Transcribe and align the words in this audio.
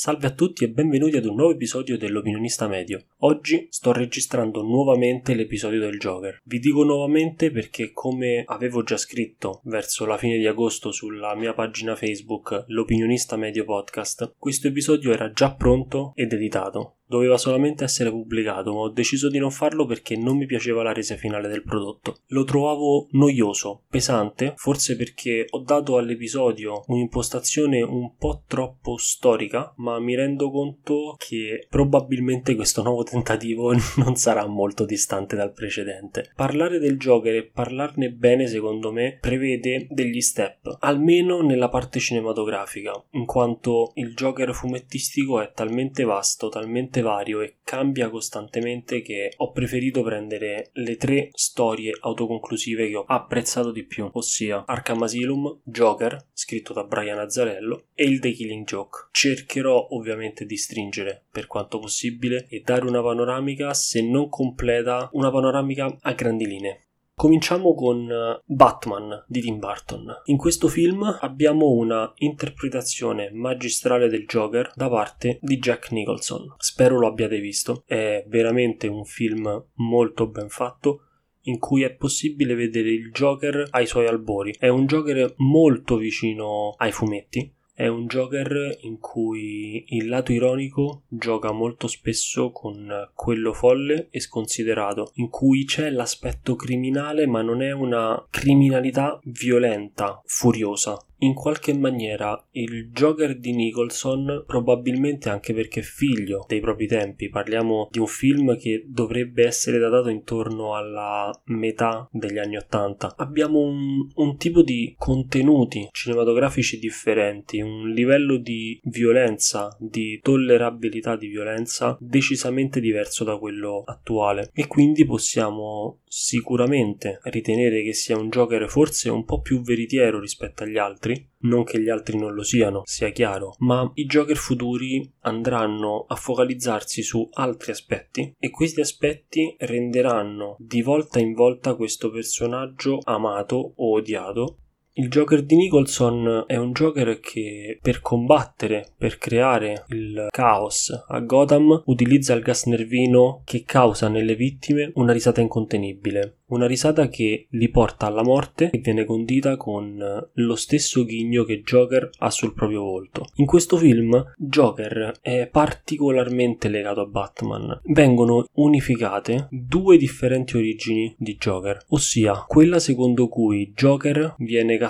Salve 0.00 0.28
a 0.28 0.30
tutti 0.30 0.64
e 0.64 0.70
benvenuti 0.70 1.18
ad 1.18 1.26
un 1.26 1.34
nuovo 1.34 1.52
episodio 1.52 1.98
dell'Opinionista 1.98 2.66
Medio. 2.66 3.04
Oggi 3.18 3.66
sto 3.68 3.92
registrando 3.92 4.62
nuovamente 4.62 5.34
l'episodio 5.34 5.78
del 5.78 5.98
Joker. 5.98 6.40
Vi 6.42 6.58
dico 6.58 6.84
nuovamente 6.84 7.50
perché 7.50 7.92
come 7.92 8.42
avevo 8.46 8.82
già 8.82 8.96
scritto 8.96 9.60
verso 9.64 10.06
la 10.06 10.16
fine 10.16 10.38
di 10.38 10.46
agosto 10.46 10.90
sulla 10.90 11.34
mia 11.34 11.52
pagina 11.52 11.96
Facebook 11.96 12.64
L'Opinionista 12.68 13.36
Medio 13.36 13.66
Podcast, 13.66 14.36
questo 14.38 14.68
episodio 14.68 15.12
era 15.12 15.32
già 15.32 15.52
pronto 15.52 16.12
ed 16.14 16.32
editato 16.32 16.99
doveva 17.10 17.36
solamente 17.36 17.82
essere 17.82 18.08
pubblicato, 18.08 18.72
ma 18.72 18.82
ho 18.82 18.88
deciso 18.88 19.28
di 19.28 19.38
non 19.38 19.50
farlo 19.50 19.84
perché 19.84 20.16
non 20.16 20.36
mi 20.36 20.46
piaceva 20.46 20.84
la 20.84 20.92
resa 20.92 21.16
finale 21.16 21.48
del 21.48 21.64
prodotto. 21.64 22.18
Lo 22.28 22.44
trovavo 22.44 23.08
noioso, 23.10 23.82
pesante, 23.90 24.54
forse 24.56 24.96
perché 24.96 25.44
ho 25.50 25.58
dato 25.58 25.96
all'episodio 25.96 26.84
un'impostazione 26.86 27.82
un 27.82 28.14
po' 28.16 28.44
troppo 28.46 28.96
storica, 28.96 29.74
ma 29.78 29.98
mi 29.98 30.14
rendo 30.14 30.52
conto 30.52 31.16
che 31.18 31.66
probabilmente 31.68 32.54
questo 32.54 32.84
nuovo 32.84 33.02
tentativo 33.02 33.72
non 33.98 34.14
sarà 34.14 34.46
molto 34.46 34.84
distante 34.84 35.34
dal 35.34 35.52
precedente. 35.52 36.30
Parlare 36.36 36.78
del 36.78 36.96
Joker 36.96 37.34
e 37.34 37.50
parlarne 37.52 38.12
bene, 38.12 38.46
secondo 38.46 38.92
me, 38.92 39.18
prevede 39.20 39.88
degli 39.90 40.20
step, 40.20 40.76
almeno 40.78 41.42
nella 41.42 41.68
parte 41.68 41.98
cinematografica, 41.98 42.92
in 43.14 43.24
quanto 43.24 43.90
il 43.94 44.14
Joker 44.14 44.54
fumettistico 44.54 45.40
è 45.40 45.50
talmente 45.52 46.04
vasto, 46.04 46.48
talmente 46.48 46.99
vario 47.00 47.40
e 47.40 47.56
cambia 47.64 48.10
costantemente 48.10 49.02
che 49.02 49.32
ho 49.36 49.52
preferito 49.52 50.02
prendere 50.02 50.70
le 50.74 50.96
tre 50.96 51.30
storie 51.32 51.96
autoconclusive 52.00 52.88
che 52.88 52.96
ho 52.96 53.04
apprezzato 53.06 53.70
di 53.70 53.84
più, 53.84 54.08
ossia 54.12 54.64
Arkham 54.66 55.02
Asylum, 55.02 55.60
Joker, 55.62 56.28
scritto 56.32 56.72
da 56.72 56.84
Brian 56.84 57.18
Azzarello, 57.18 57.86
e 57.94 58.04
il 58.04 58.20
The 58.20 58.32
Killing 58.32 58.66
Joke. 58.66 59.08
Cercherò 59.12 59.88
ovviamente 59.90 60.44
di 60.44 60.56
stringere 60.56 61.24
per 61.30 61.46
quanto 61.46 61.78
possibile 61.78 62.46
e 62.48 62.60
dare 62.60 62.86
una 62.86 63.02
panoramica, 63.02 63.74
se 63.74 64.02
non 64.02 64.28
completa, 64.28 65.08
una 65.12 65.30
panoramica 65.30 65.96
a 66.00 66.12
grandi 66.12 66.46
linee. 66.46 66.84
Cominciamo 67.20 67.74
con 67.74 68.10
eh, 68.10 68.40
Batman 68.46 69.26
di 69.26 69.42
Tim 69.42 69.58
Burton. 69.58 70.22
In 70.24 70.38
questo 70.38 70.68
film 70.68 71.02
abbiamo 71.20 71.66
una 71.66 72.10
interpretazione 72.14 73.30
magistrale 73.30 74.08
del 74.08 74.24
Joker 74.24 74.72
da 74.74 74.88
parte 74.88 75.38
di 75.42 75.58
Jack 75.58 75.90
Nicholson. 75.90 76.54
Spero 76.56 76.98
lo 76.98 77.06
abbiate 77.06 77.38
visto. 77.38 77.82
È 77.84 78.24
veramente 78.26 78.86
un 78.86 79.04
film 79.04 79.66
molto 79.74 80.28
ben 80.28 80.48
fatto 80.48 81.02
in 81.42 81.58
cui 81.58 81.82
è 81.82 81.92
possibile 81.92 82.54
vedere 82.54 82.88
il 82.88 83.10
Joker 83.10 83.68
ai 83.68 83.84
suoi 83.84 84.06
albori. 84.06 84.54
È 84.58 84.68
un 84.68 84.86
Joker 84.86 85.34
molto 85.36 85.98
vicino 85.98 86.72
ai 86.78 86.90
fumetti 86.90 87.52
è 87.80 87.86
un 87.86 88.04
Joker 88.08 88.76
in 88.82 88.98
cui 88.98 89.86
il 89.96 90.06
lato 90.06 90.32
ironico 90.32 91.04
gioca 91.08 91.50
molto 91.50 91.86
spesso 91.86 92.50
con 92.50 93.08
quello 93.14 93.54
folle 93.54 94.08
e 94.10 94.20
sconsiderato, 94.20 95.12
in 95.14 95.30
cui 95.30 95.64
c'è 95.64 95.88
l'aspetto 95.88 96.56
criminale 96.56 97.26
ma 97.26 97.40
non 97.40 97.62
è 97.62 97.72
una 97.72 98.22
criminalità 98.28 99.18
violenta, 99.24 100.20
furiosa, 100.26 101.02
in 101.20 101.34
qualche 101.34 101.72
maniera 101.74 102.46
il 102.52 102.90
Joker 102.90 103.38
di 103.38 103.52
Nicholson, 103.52 104.44
probabilmente 104.46 105.28
anche 105.28 105.54
perché 105.54 105.82
figlio 105.82 106.44
dei 106.46 106.60
propri 106.60 106.86
tempi, 106.86 107.28
parliamo 107.28 107.88
di 107.90 107.98
un 107.98 108.06
film 108.06 108.56
che 108.56 108.84
dovrebbe 108.86 109.46
essere 109.46 109.78
datato 109.78 110.08
intorno 110.08 110.74
alla 110.76 111.30
metà 111.46 112.08
degli 112.10 112.38
anni 112.38 112.56
Ottanta. 112.56 113.14
Abbiamo 113.16 113.60
un, 113.60 114.08
un 114.14 114.36
tipo 114.36 114.62
di 114.62 114.94
contenuti 114.98 115.88
cinematografici 115.92 116.78
differenti, 116.78 117.60
un 117.60 117.90
livello 117.90 118.36
di 118.36 118.80
violenza, 118.84 119.76
di 119.78 120.18
tollerabilità 120.22 121.16
di 121.16 121.28
violenza 121.28 121.96
decisamente 122.00 122.80
diverso 122.80 123.24
da 123.24 123.38
quello 123.38 123.82
attuale 123.84 124.50
e 124.54 124.66
quindi 124.66 125.04
possiamo 125.04 126.00
sicuramente 126.06 127.20
ritenere 127.24 127.82
che 127.82 127.92
sia 127.94 128.18
un 128.18 128.28
Joker 128.28 128.68
forse 128.68 129.10
un 129.10 129.24
po' 129.24 129.40
più 129.40 129.62
veritiero 129.62 130.18
rispetto 130.18 130.64
agli 130.64 130.76
altri, 130.76 131.09
non 131.42 131.64
che 131.64 131.80
gli 131.80 131.88
altri 131.88 132.18
non 132.18 132.34
lo 132.34 132.42
siano, 132.42 132.82
sia 132.84 133.10
chiaro, 133.10 133.54
ma 133.58 133.90
i 133.94 134.04
Joker 134.04 134.36
futuri 134.36 135.10
andranno 135.20 136.04
a 136.06 136.14
focalizzarsi 136.14 137.02
su 137.02 137.28
altri 137.32 137.72
aspetti 137.72 138.34
e 138.38 138.50
questi 138.50 138.80
aspetti 138.80 139.54
renderanno 139.58 140.56
di 140.58 140.82
volta 140.82 141.18
in 141.18 141.32
volta 141.32 141.74
questo 141.74 142.10
personaggio 142.10 142.98
amato 143.04 143.72
o 143.76 143.92
odiato 143.92 144.56
il 145.00 145.08
Joker 145.08 145.42
di 145.42 145.56
Nicholson 145.56 146.44
è 146.46 146.56
un 146.56 146.72
Joker 146.72 147.20
che 147.20 147.78
per 147.80 148.02
combattere, 148.02 148.92
per 148.98 149.16
creare 149.16 149.84
il 149.88 150.26
caos 150.30 150.92
a 151.08 151.20
Gotham, 151.20 151.84
utilizza 151.86 152.34
il 152.34 152.42
gas 152.42 152.66
nervino 152.66 153.40
che 153.46 153.62
causa 153.64 154.08
nelle 154.08 154.34
vittime 154.34 154.92
una 154.96 155.12
risata 155.14 155.40
incontenibile. 155.40 156.34
Una 156.50 156.66
risata 156.66 157.08
che 157.08 157.46
li 157.48 157.68
porta 157.68 158.06
alla 158.06 158.24
morte 158.24 158.70
e 158.70 158.78
viene 158.78 159.04
condita 159.04 159.56
con 159.56 159.96
lo 160.32 160.54
stesso 160.56 161.04
ghigno 161.04 161.44
che 161.44 161.62
Joker 161.62 162.10
ha 162.18 162.30
sul 162.30 162.54
proprio 162.54 162.82
volto. 162.82 163.26
In 163.36 163.46
questo 163.46 163.76
film 163.76 164.34
Joker 164.36 165.14
è 165.22 165.48
particolarmente 165.50 166.68
legato 166.68 167.02
a 167.02 167.06
Batman. 167.06 167.80
Vengono 167.84 168.46
unificate 168.54 169.46
due 169.48 169.96
differenti 169.96 170.56
origini 170.56 171.14
di 171.16 171.36
Joker, 171.36 171.84
ossia 171.90 172.44
quella 172.48 172.80
secondo 172.80 173.28
cui 173.28 173.72
Joker 173.72 174.34
viene 174.38 174.76
catturato, 174.76 174.89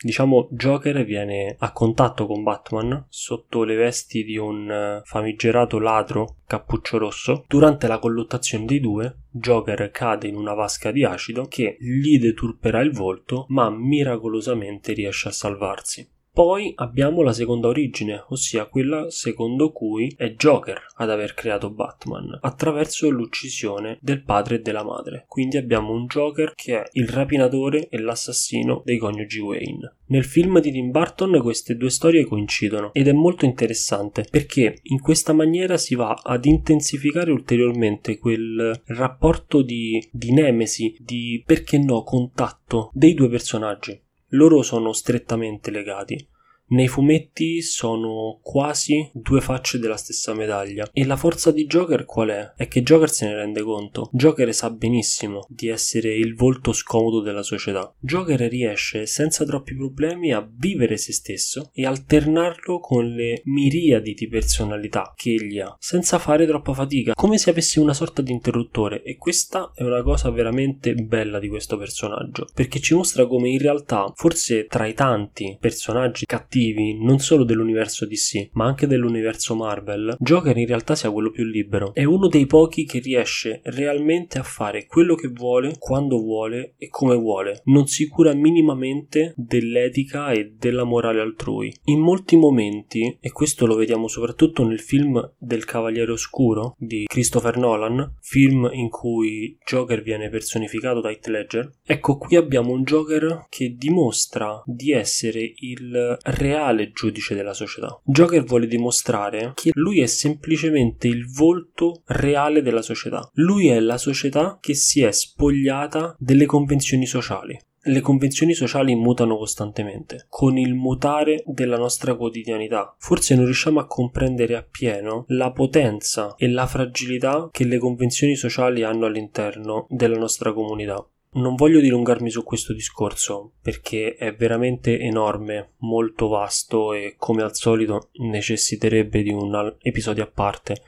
diciamo 0.00 0.48
Joker 0.50 1.04
viene 1.04 1.56
a 1.58 1.72
contatto 1.72 2.26
con 2.26 2.42
Batman 2.42 3.06
sotto 3.08 3.64
le 3.64 3.74
vesti 3.74 4.24
di 4.24 4.36
un 4.36 5.00
famigerato 5.04 5.78
ladro 5.78 6.36
cappuccio 6.46 6.98
rosso. 6.98 7.44
Durante 7.46 7.86
la 7.86 7.98
colluttazione 7.98 8.64
dei 8.64 8.80
due 8.80 9.18
Joker 9.30 9.90
cade 9.90 10.26
in 10.26 10.36
una 10.36 10.54
vasca 10.54 10.90
di 10.90 11.04
acido 11.04 11.46
che 11.46 11.76
gli 11.78 12.18
deturperà 12.18 12.80
il 12.80 12.92
volto, 12.92 13.46
ma 13.48 13.70
miracolosamente 13.70 14.92
riesce 14.92 15.28
a 15.28 15.32
salvarsi. 15.32 16.08
Poi 16.32 16.72
abbiamo 16.76 17.22
la 17.22 17.32
seconda 17.32 17.66
origine, 17.66 18.24
ossia 18.28 18.66
quella 18.66 19.10
secondo 19.10 19.72
cui 19.72 20.14
è 20.16 20.30
Joker 20.34 20.80
ad 20.94 21.10
aver 21.10 21.34
creato 21.34 21.70
Batman 21.70 22.38
attraverso 22.40 23.10
l'uccisione 23.10 23.98
del 24.00 24.22
padre 24.22 24.56
e 24.56 24.60
della 24.60 24.84
madre. 24.84 25.24
Quindi 25.26 25.56
abbiamo 25.56 25.92
un 25.92 26.06
Joker 26.06 26.52
che 26.54 26.82
è 26.82 26.88
il 26.92 27.08
rapinatore 27.08 27.88
e 27.88 27.98
l'assassino 27.98 28.82
dei 28.84 28.98
coniugi 28.98 29.40
Wayne. 29.40 29.96
Nel 30.06 30.24
film 30.24 30.60
di 30.60 30.70
Tim 30.70 30.90
Burton 30.90 31.40
queste 31.42 31.76
due 31.76 31.90
storie 31.90 32.24
coincidono 32.24 32.92
ed 32.92 33.08
è 33.08 33.12
molto 33.12 33.44
interessante 33.44 34.24
perché 34.28 34.78
in 34.84 35.00
questa 35.00 35.32
maniera 35.32 35.76
si 35.76 35.94
va 35.94 36.20
ad 36.22 36.44
intensificare 36.44 37.32
ulteriormente 37.32 38.18
quel 38.18 38.82
rapporto 38.86 39.62
di, 39.62 40.04
di 40.12 40.32
nemesi, 40.32 40.96
di 40.98 41.42
perché 41.44 41.78
no 41.78 42.02
contatto 42.02 42.90
dei 42.92 43.14
due 43.14 43.28
personaggi 43.28 44.00
loro 44.30 44.62
sono 44.62 44.92
strettamente 44.92 45.70
legati. 45.70 46.28
Nei 46.70 46.86
fumetti 46.86 47.62
sono 47.62 48.38
quasi 48.40 49.10
due 49.12 49.40
facce 49.40 49.80
della 49.80 49.96
stessa 49.96 50.34
medaglia. 50.34 50.88
E 50.92 51.04
la 51.04 51.16
forza 51.16 51.50
di 51.50 51.66
Joker 51.66 52.04
qual 52.04 52.28
è? 52.28 52.52
È 52.56 52.68
che 52.68 52.84
Joker 52.84 53.10
se 53.10 53.26
ne 53.26 53.34
rende 53.34 53.62
conto. 53.62 54.08
Joker 54.12 54.54
sa 54.54 54.70
benissimo 54.70 55.44
di 55.48 55.66
essere 55.66 56.14
il 56.14 56.36
volto 56.36 56.72
scomodo 56.72 57.22
della 57.22 57.42
società. 57.42 57.92
Joker 57.98 58.38
riesce 58.42 59.06
senza 59.06 59.44
troppi 59.44 59.74
problemi 59.74 60.32
a 60.32 60.48
vivere 60.48 60.96
se 60.96 61.12
stesso 61.12 61.70
e 61.74 61.86
alternarlo 61.86 62.78
con 62.78 63.04
le 63.08 63.42
miriadi 63.46 64.14
di 64.14 64.28
personalità 64.28 65.12
che 65.16 65.30
egli 65.30 65.58
ha, 65.58 65.74
senza 65.80 66.20
fare 66.20 66.46
troppa 66.46 66.72
fatica, 66.72 67.14
come 67.14 67.38
se 67.38 67.50
avesse 67.50 67.80
una 67.80 67.94
sorta 67.94 68.22
di 68.22 68.30
interruttore. 68.30 69.02
E 69.02 69.16
questa 69.16 69.72
è 69.74 69.82
una 69.82 70.04
cosa 70.04 70.30
veramente 70.30 70.94
bella 70.94 71.40
di 71.40 71.48
questo 71.48 71.76
personaggio, 71.76 72.46
perché 72.54 72.78
ci 72.78 72.94
mostra 72.94 73.26
come 73.26 73.48
in 73.48 73.58
realtà, 73.58 74.12
forse 74.14 74.66
tra 74.66 74.86
i 74.86 74.94
tanti 74.94 75.56
personaggi 75.58 76.26
cattivi 76.26 76.58
cattivi 76.60 77.02
non 77.02 77.18
solo 77.18 77.44
dell'universo 77.44 78.06
DC, 78.06 78.50
ma 78.52 78.66
anche 78.66 78.86
dell'universo 78.86 79.54
Marvel, 79.54 80.16
Joker 80.18 80.56
in 80.56 80.66
realtà 80.66 80.94
sia 80.94 81.10
quello 81.10 81.30
più 81.30 81.44
libero. 81.44 81.94
È 81.94 82.04
uno 82.04 82.28
dei 82.28 82.46
pochi 82.46 82.84
che 82.84 82.98
riesce 82.98 83.62
realmente 83.64 84.38
a 84.38 84.42
fare 84.42 84.86
quello 84.86 85.14
che 85.14 85.28
vuole, 85.28 85.76
quando 85.78 86.18
vuole 86.18 86.74
e 86.76 86.88
come 86.88 87.16
vuole. 87.16 87.62
Non 87.64 87.86
si 87.86 88.08
cura 88.08 88.34
minimamente 88.34 89.32
dell'etica 89.36 90.30
e 90.32 90.54
della 90.56 90.84
morale 90.84 91.20
altrui. 91.20 91.72
In 91.84 92.00
molti 92.00 92.36
momenti, 92.36 93.16
e 93.20 93.32
questo 93.32 93.66
lo 93.66 93.76
vediamo 93.76 94.08
soprattutto 94.08 94.66
nel 94.66 94.80
film 94.80 95.34
del 95.38 95.64
Cavaliere 95.64 96.12
Oscuro 96.12 96.74
di 96.78 97.04
Christopher 97.06 97.56
Nolan, 97.56 98.16
film 98.20 98.68
in 98.72 98.90
cui 98.90 99.56
Joker 99.64 100.02
viene 100.02 100.28
personificato 100.28 101.00
da 101.00 101.10
Heath 101.10 101.26
Ledger, 101.26 101.70
ecco 101.84 102.18
qui 102.18 102.36
abbiamo 102.36 102.72
un 102.72 102.82
Joker 102.82 103.46
che 103.48 103.74
dimostra 103.76 104.62
di 104.66 104.92
essere 104.92 105.52
il 105.56 106.18
reale 106.22 106.49
reale 106.50 106.90
giudice 106.92 107.34
della 107.34 107.54
società. 107.54 108.00
Joker 108.04 108.42
vuole 108.42 108.66
dimostrare 108.66 109.52
che 109.54 109.70
lui 109.74 110.00
è 110.00 110.06
semplicemente 110.06 111.06
il 111.06 111.30
volto 111.30 112.02
reale 112.06 112.62
della 112.62 112.82
società. 112.82 113.28
Lui 113.34 113.68
è 113.68 113.78
la 113.78 113.98
società 113.98 114.58
che 114.60 114.74
si 114.74 115.02
è 115.02 115.12
spogliata 115.12 116.16
delle 116.18 116.46
convenzioni 116.46 117.06
sociali. 117.06 117.58
Le 117.82 118.00
convenzioni 118.00 118.52
sociali 118.52 118.94
mutano 118.94 119.38
costantemente, 119.38 120.26
con 120.28 120.58
il 120.58 120.74
mutare 120.74 121.42
della 121.46 121.78
nostra 121.78 122.14
quotidianità. 122.14 122.94
Forse 122.98 123.34
non 123.34 123.46
riusciamo 123.46 123.80
a 123.80 123.86
comprendere 123.86 124.54
appieno 124.54 125.24
la 125.28 125.50
potenza 125.50 126.34
e 126.36 126.48
la 126.48 126.66
fragilità 126.66 127.48
che 127.50 127.64
le 127.64 127.78
convenzioni 127.78 128.34
sociali 128.34 128.82
hanno 128.82 129.06
all'interno 129.06 129.86
della 129.88 130.18
nostra 130.18 130.52
comunità. 130.52 131.02
Non 131.32 131.54
voglio 131.54 131.78
dilungarmi 131.78 132.28
su 132.28 132.42
questo 132.42 132.72
discorso 132.72 133.52
perché 133.62 134.14
è 134.14 134.34
veramente 134.34 134.98
enorme, 134.98 135.74
molto 135.78 136.26
vasto 136.26 136.92
e 136.92 137.14
come 137.16 137.42
al 137.42 137.54
solito 137.54 138.10
necessiterebbe 138.14 139.22
di 139.22 139.30
un 139.30 139.76
episodio 139.80 140.24
a 140.24 140.30
parte. 140.30 140.82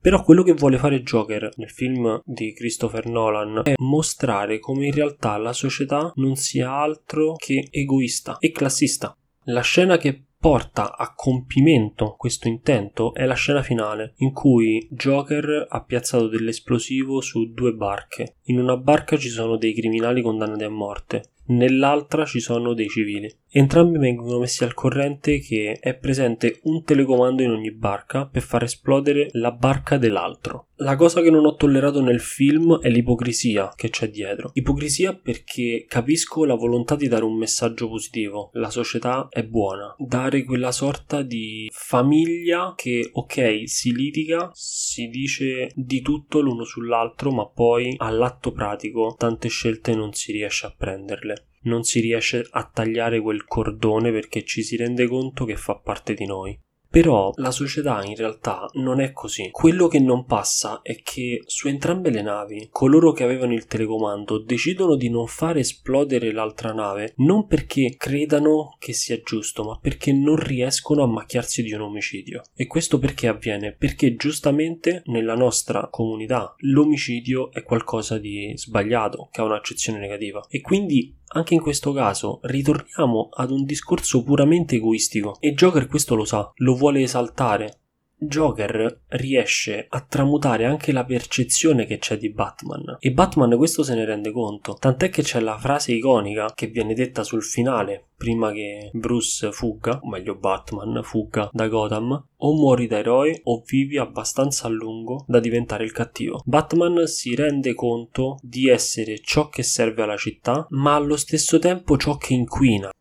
Però 0.00 0.22
quello 0.22 0.44
che 0.44 0.54
vuole 0.54 0.78
fare 0.78 1.02
Joker 1.02 1.50
nel 1.56 1.70
film 1.70 2.20
di 2.24 2.52
Christopher 2.52 3.06
Nolan 3.06 3.62
è 3.64 3.74
mostrare 3.78 4.60
come 4.60 4.86
in 4.86 4.92
realtà 4.92 5.36
la 5.36 5.52
società 5.52 6.12
non 6.16 6.36
sia 6.36 6.72
altro 6.72 7.34
che 7.34 7.66
egoista 7.70 8.36
e 8.38 8.52
classista. 8.52 9.16
La 9.46 9.62
scena 9.62 9.96
che 9.96 10.26
porta 10.42 10.96
a 10.96 11.14
compimento 11.14 12.16
questo 12.18 12.48
intento 12.48 13.14
è 13.14 13.26
la 13.26 13.34
scena 13.34 13.62
finale, 13.62 14.14
in 14.16 14.32
cui 14.32 14.84
Joker 14.90 15.66
ha 15.68 15.84
piazzato 15.84 16.26
dell'esplosivo 16.26 17.20
su 17.20 17.52
due 17.52 17.72
barche. 17.74 18.38
In 18.46 18.58
una 18.58 18.76
barca 18.76 19.16
ci 19.16 19.28
sono 19.28 19.56
dei 19.56 19.72
criminali 19.72 20.20
condannati 20.20 20.64
a 20.64 20.68
morte, 20.68 21.30
nell'altra 21.56 22.24
ci 22.24 22.40
sono 22.40 22.74
dei 22.74 22.88
civili. 22.88 23.32
Entrambi 23.54 23.98
vengono 23.98 24.38
messi 24.38 24.64
al 24.64 24.72
corrente 24.72 25.38
che 25.38 25.76
è 25.78 25.94
presente 25.94 26.60
un 26.62 26.84
telecomando 26.84 27.42
in 27.42 27.50
ogni 27.50 27.70
barca 27.70 28.26
per 28.26 28.40
far 28.40 28.62
esplodere 28.62 29.28
la 29.32 29.50
barca 29.50 29.98
dell'altro. 29.98 30.68
La 30.76 30.96
cosa 30.96 31.20
che 31.20 31.30
non 31.30 31.44
ho 31.44 31.54
tollerato 31.54 32.00
nel 32.00 32.18
film 32.18 32.80
è 32.80 32.88
l'ipocrisia 32.88 33.72
che 33.76 33.90
c'è 33.90 34.08
dietro. 34.08 34.50
Ipocrisia 34.54 35.14
perché 35.14 35.84
capisco 35.86 36.46
la 36.46 36.54
volontà 36.54 36.96
di 36.96 37.08
dare 37.08 37.24
un 37.24 37.36
messaggio 37.36 37.88
positivo. 37.88 38.50
La 38.54 38.70
società 38.70 39.28
è 39.30 39.44
buona. 39.44 39.94
Dare 39.98 40.44
quella 40.44 40.72
sorta 40.72 41.20
di 41.20 41.68
famiglia 41.70 42.72
che, 42.74 43.10
ok, 43.12 43.68
si 43.68 43.94
litiga, 43.94 44.50
si 44.54 45.08
dice 45.08 45.70
di 45.74 46.00
tutto 46.00 46.40
l'uno 46.40 46.64
sull'altro, 46.64 47.30
ma 47.30 47.46
poi 47.46 47.94
all'atto 47.98 48.50
pratico 48.50 49.14
tante 49.16 49.48
scelte 49.48 49.94
non 49.94 50.14
si 50.14 50.32
riesce 50.32 50.66
a 50.66 50.74
prenderle 50.76 51.41
non 51.62 51.82
si 51.84 52.00
riesce 52.00 52.46
a 52.50 52.64
tagliare 52.64 53.20
quel 53.20 53.44
cordone 53.44 54.10
perché 54.10 54.44
ci 54.44 54.62
si 54.62 54.76
rende 54.76 55.06
conto 55.06 55.44
che 55.44 55.56
fa 55.56 55.76
parte 55.76 56.14
di 56.14 56.26
noi. 56.26 56.58
Però 56.92 57.32
la 57.36 57.50
società 57.50 58.04
in 58.04 58.14
realtà 58.14 58.68
non 58.74 59.00
è 59.00 59.12
così. 59.12 59.48
Quello 59.50 59.88
che 59.88 59.98
non 59.98 60.26
passa 60.26 60.80
è 60.82 61.00
che 61.00 61.40
su 61.46 61.68
entrambe 61.68 62.10
le 62.10 62.20
navi 62.20 62.68
coloro 62.70 63.12
che 63.12 63.24
avevano 63.24 63.54
il 63.54 63.64
telecomando 63.64 64.36
decidono 64.36 64.94
di 64.94 65.08
non 65.08 65.26
fare 65.26 65.60
esplodere 65.60 66.32
l'altra 66.32 66.74
nave 66.74 67.14
non 67.16 67.46
perché 67.46 67.94
credano 67.96 68.76
che 68.78 68.92
sia 68.92 69.18
giusto, 69.22 69.64
ma 69.64 69.78
perché 69.80 70.12
non 70.12 70.36
riescono 70.36 71.02
a 71.02 71.06
macchiarsi 71.06 71.62
di 71.62 71.72
un 71.72 71.80
omicidio. 71.80 72.42
E 72.54 72.66
questo 72.66 72.98
perché 72.98 73.26
avviene? 73.26 73.72
Perché 73.72 74.14
giustamente 74.14 75.02
nella 75.06 75.34
nostra 75.34 75.88
comunità 75.88 76.54
l'omicidio 76.58 77.50
è 77.52 77.62
qualcosa 77.62 78.18
di 78.18 78.52
sbagliato, 78.54 79.30
che 79.32 79.40
ha 79.40 79.44
un'accezione 79.44 79.98
negativa. 79.98 80.44
E 80.50 80.60
quindi 80.60 81.20
anche 81.34 81.54
in 81.54 81.60
questo 81.60 81.92
caso 81.92 82.40
ritorniamo 82.42 83.28
ad 83.32 83.50
un 83.50 83.64
discorso 83.64 84.22
puramente 84.22 84.76
egoistico 84.76 85.36
e 85.40 85.54
Joker 85.54 85.86
questo 85.86 86.14
lo 86.14 86.24
sa, 86.24 86.50
lo 86.56 86.74
vuole 86.74 86.81
esaltare. 86.90 87.76
Joker 88.22 89.00
riesce 89.08 89.86
a 89.88 90.00
tramutare 90.00 90.64
anche 90.64 90.92
la 90.92 91.04
percezione 91.04 91.86
che 91.86 91.98
c'è 91.98 92.16
di 92.16 92.30
Batman 92.30 92.96
e 93.00 93.10
Batman 93.10 93.56
questo 93.56 93.82
se 93.82 93.94
ne 93.94 94.04
rende 94.04 94.30
conto, 94.30 94.76
tant'è 94.78 95.08
che 95.10 95.22
c'è 95.22 95.40
la 95.40 95.58
frase 95.58 95.92
iconica 95.92 96.52
che 96.54 96.68
viene 96.68 96.94
detta 96.94 97.24
sul 97.24 97.42
finale 97.42 98.10
prima 98.16 98.52
che 98.52 98.90
Bruce 98.92 99.50
fugga, 99.50 99.98
o 100.00 100.08
meglio 100.08 100.36
Batman 100.36 101.00
fugga 101.02 101.50
da 101.52 101.66
Gotham, 101.66 102.26
o 102.36 102.54
muori 102.54 102.86
da 102.86 102.98
eroe 102.98 103.40
o 103.42 103.62
vivi 103.66 103.98
abbastanza 103.98 104.68
a 104.68 104.70
lungo 104.70 105.24
da 105.26 105.40
diventare 105.40 105.82
il 105.82 105.90
cattivo. 105.90 106.40
Batman 106.44 107.08
si 107.08 107.34
rende 107.34 107.74
conto 107.74 108.38
di 108.40 108.68
essere 108.68 109.18
ciò 109.18 109.48
che 109.48 109.64
serve 109.64 110.02
alla 110.02 110.16
città, 110.16 110.66
ma 110.70 110.94
allo 110.94 111.16
stesso 111.16 111.58
tempo 111.58 111.96
ciò 111.96 112.16
che 112.16 112.34
inquina. 112.34 112.92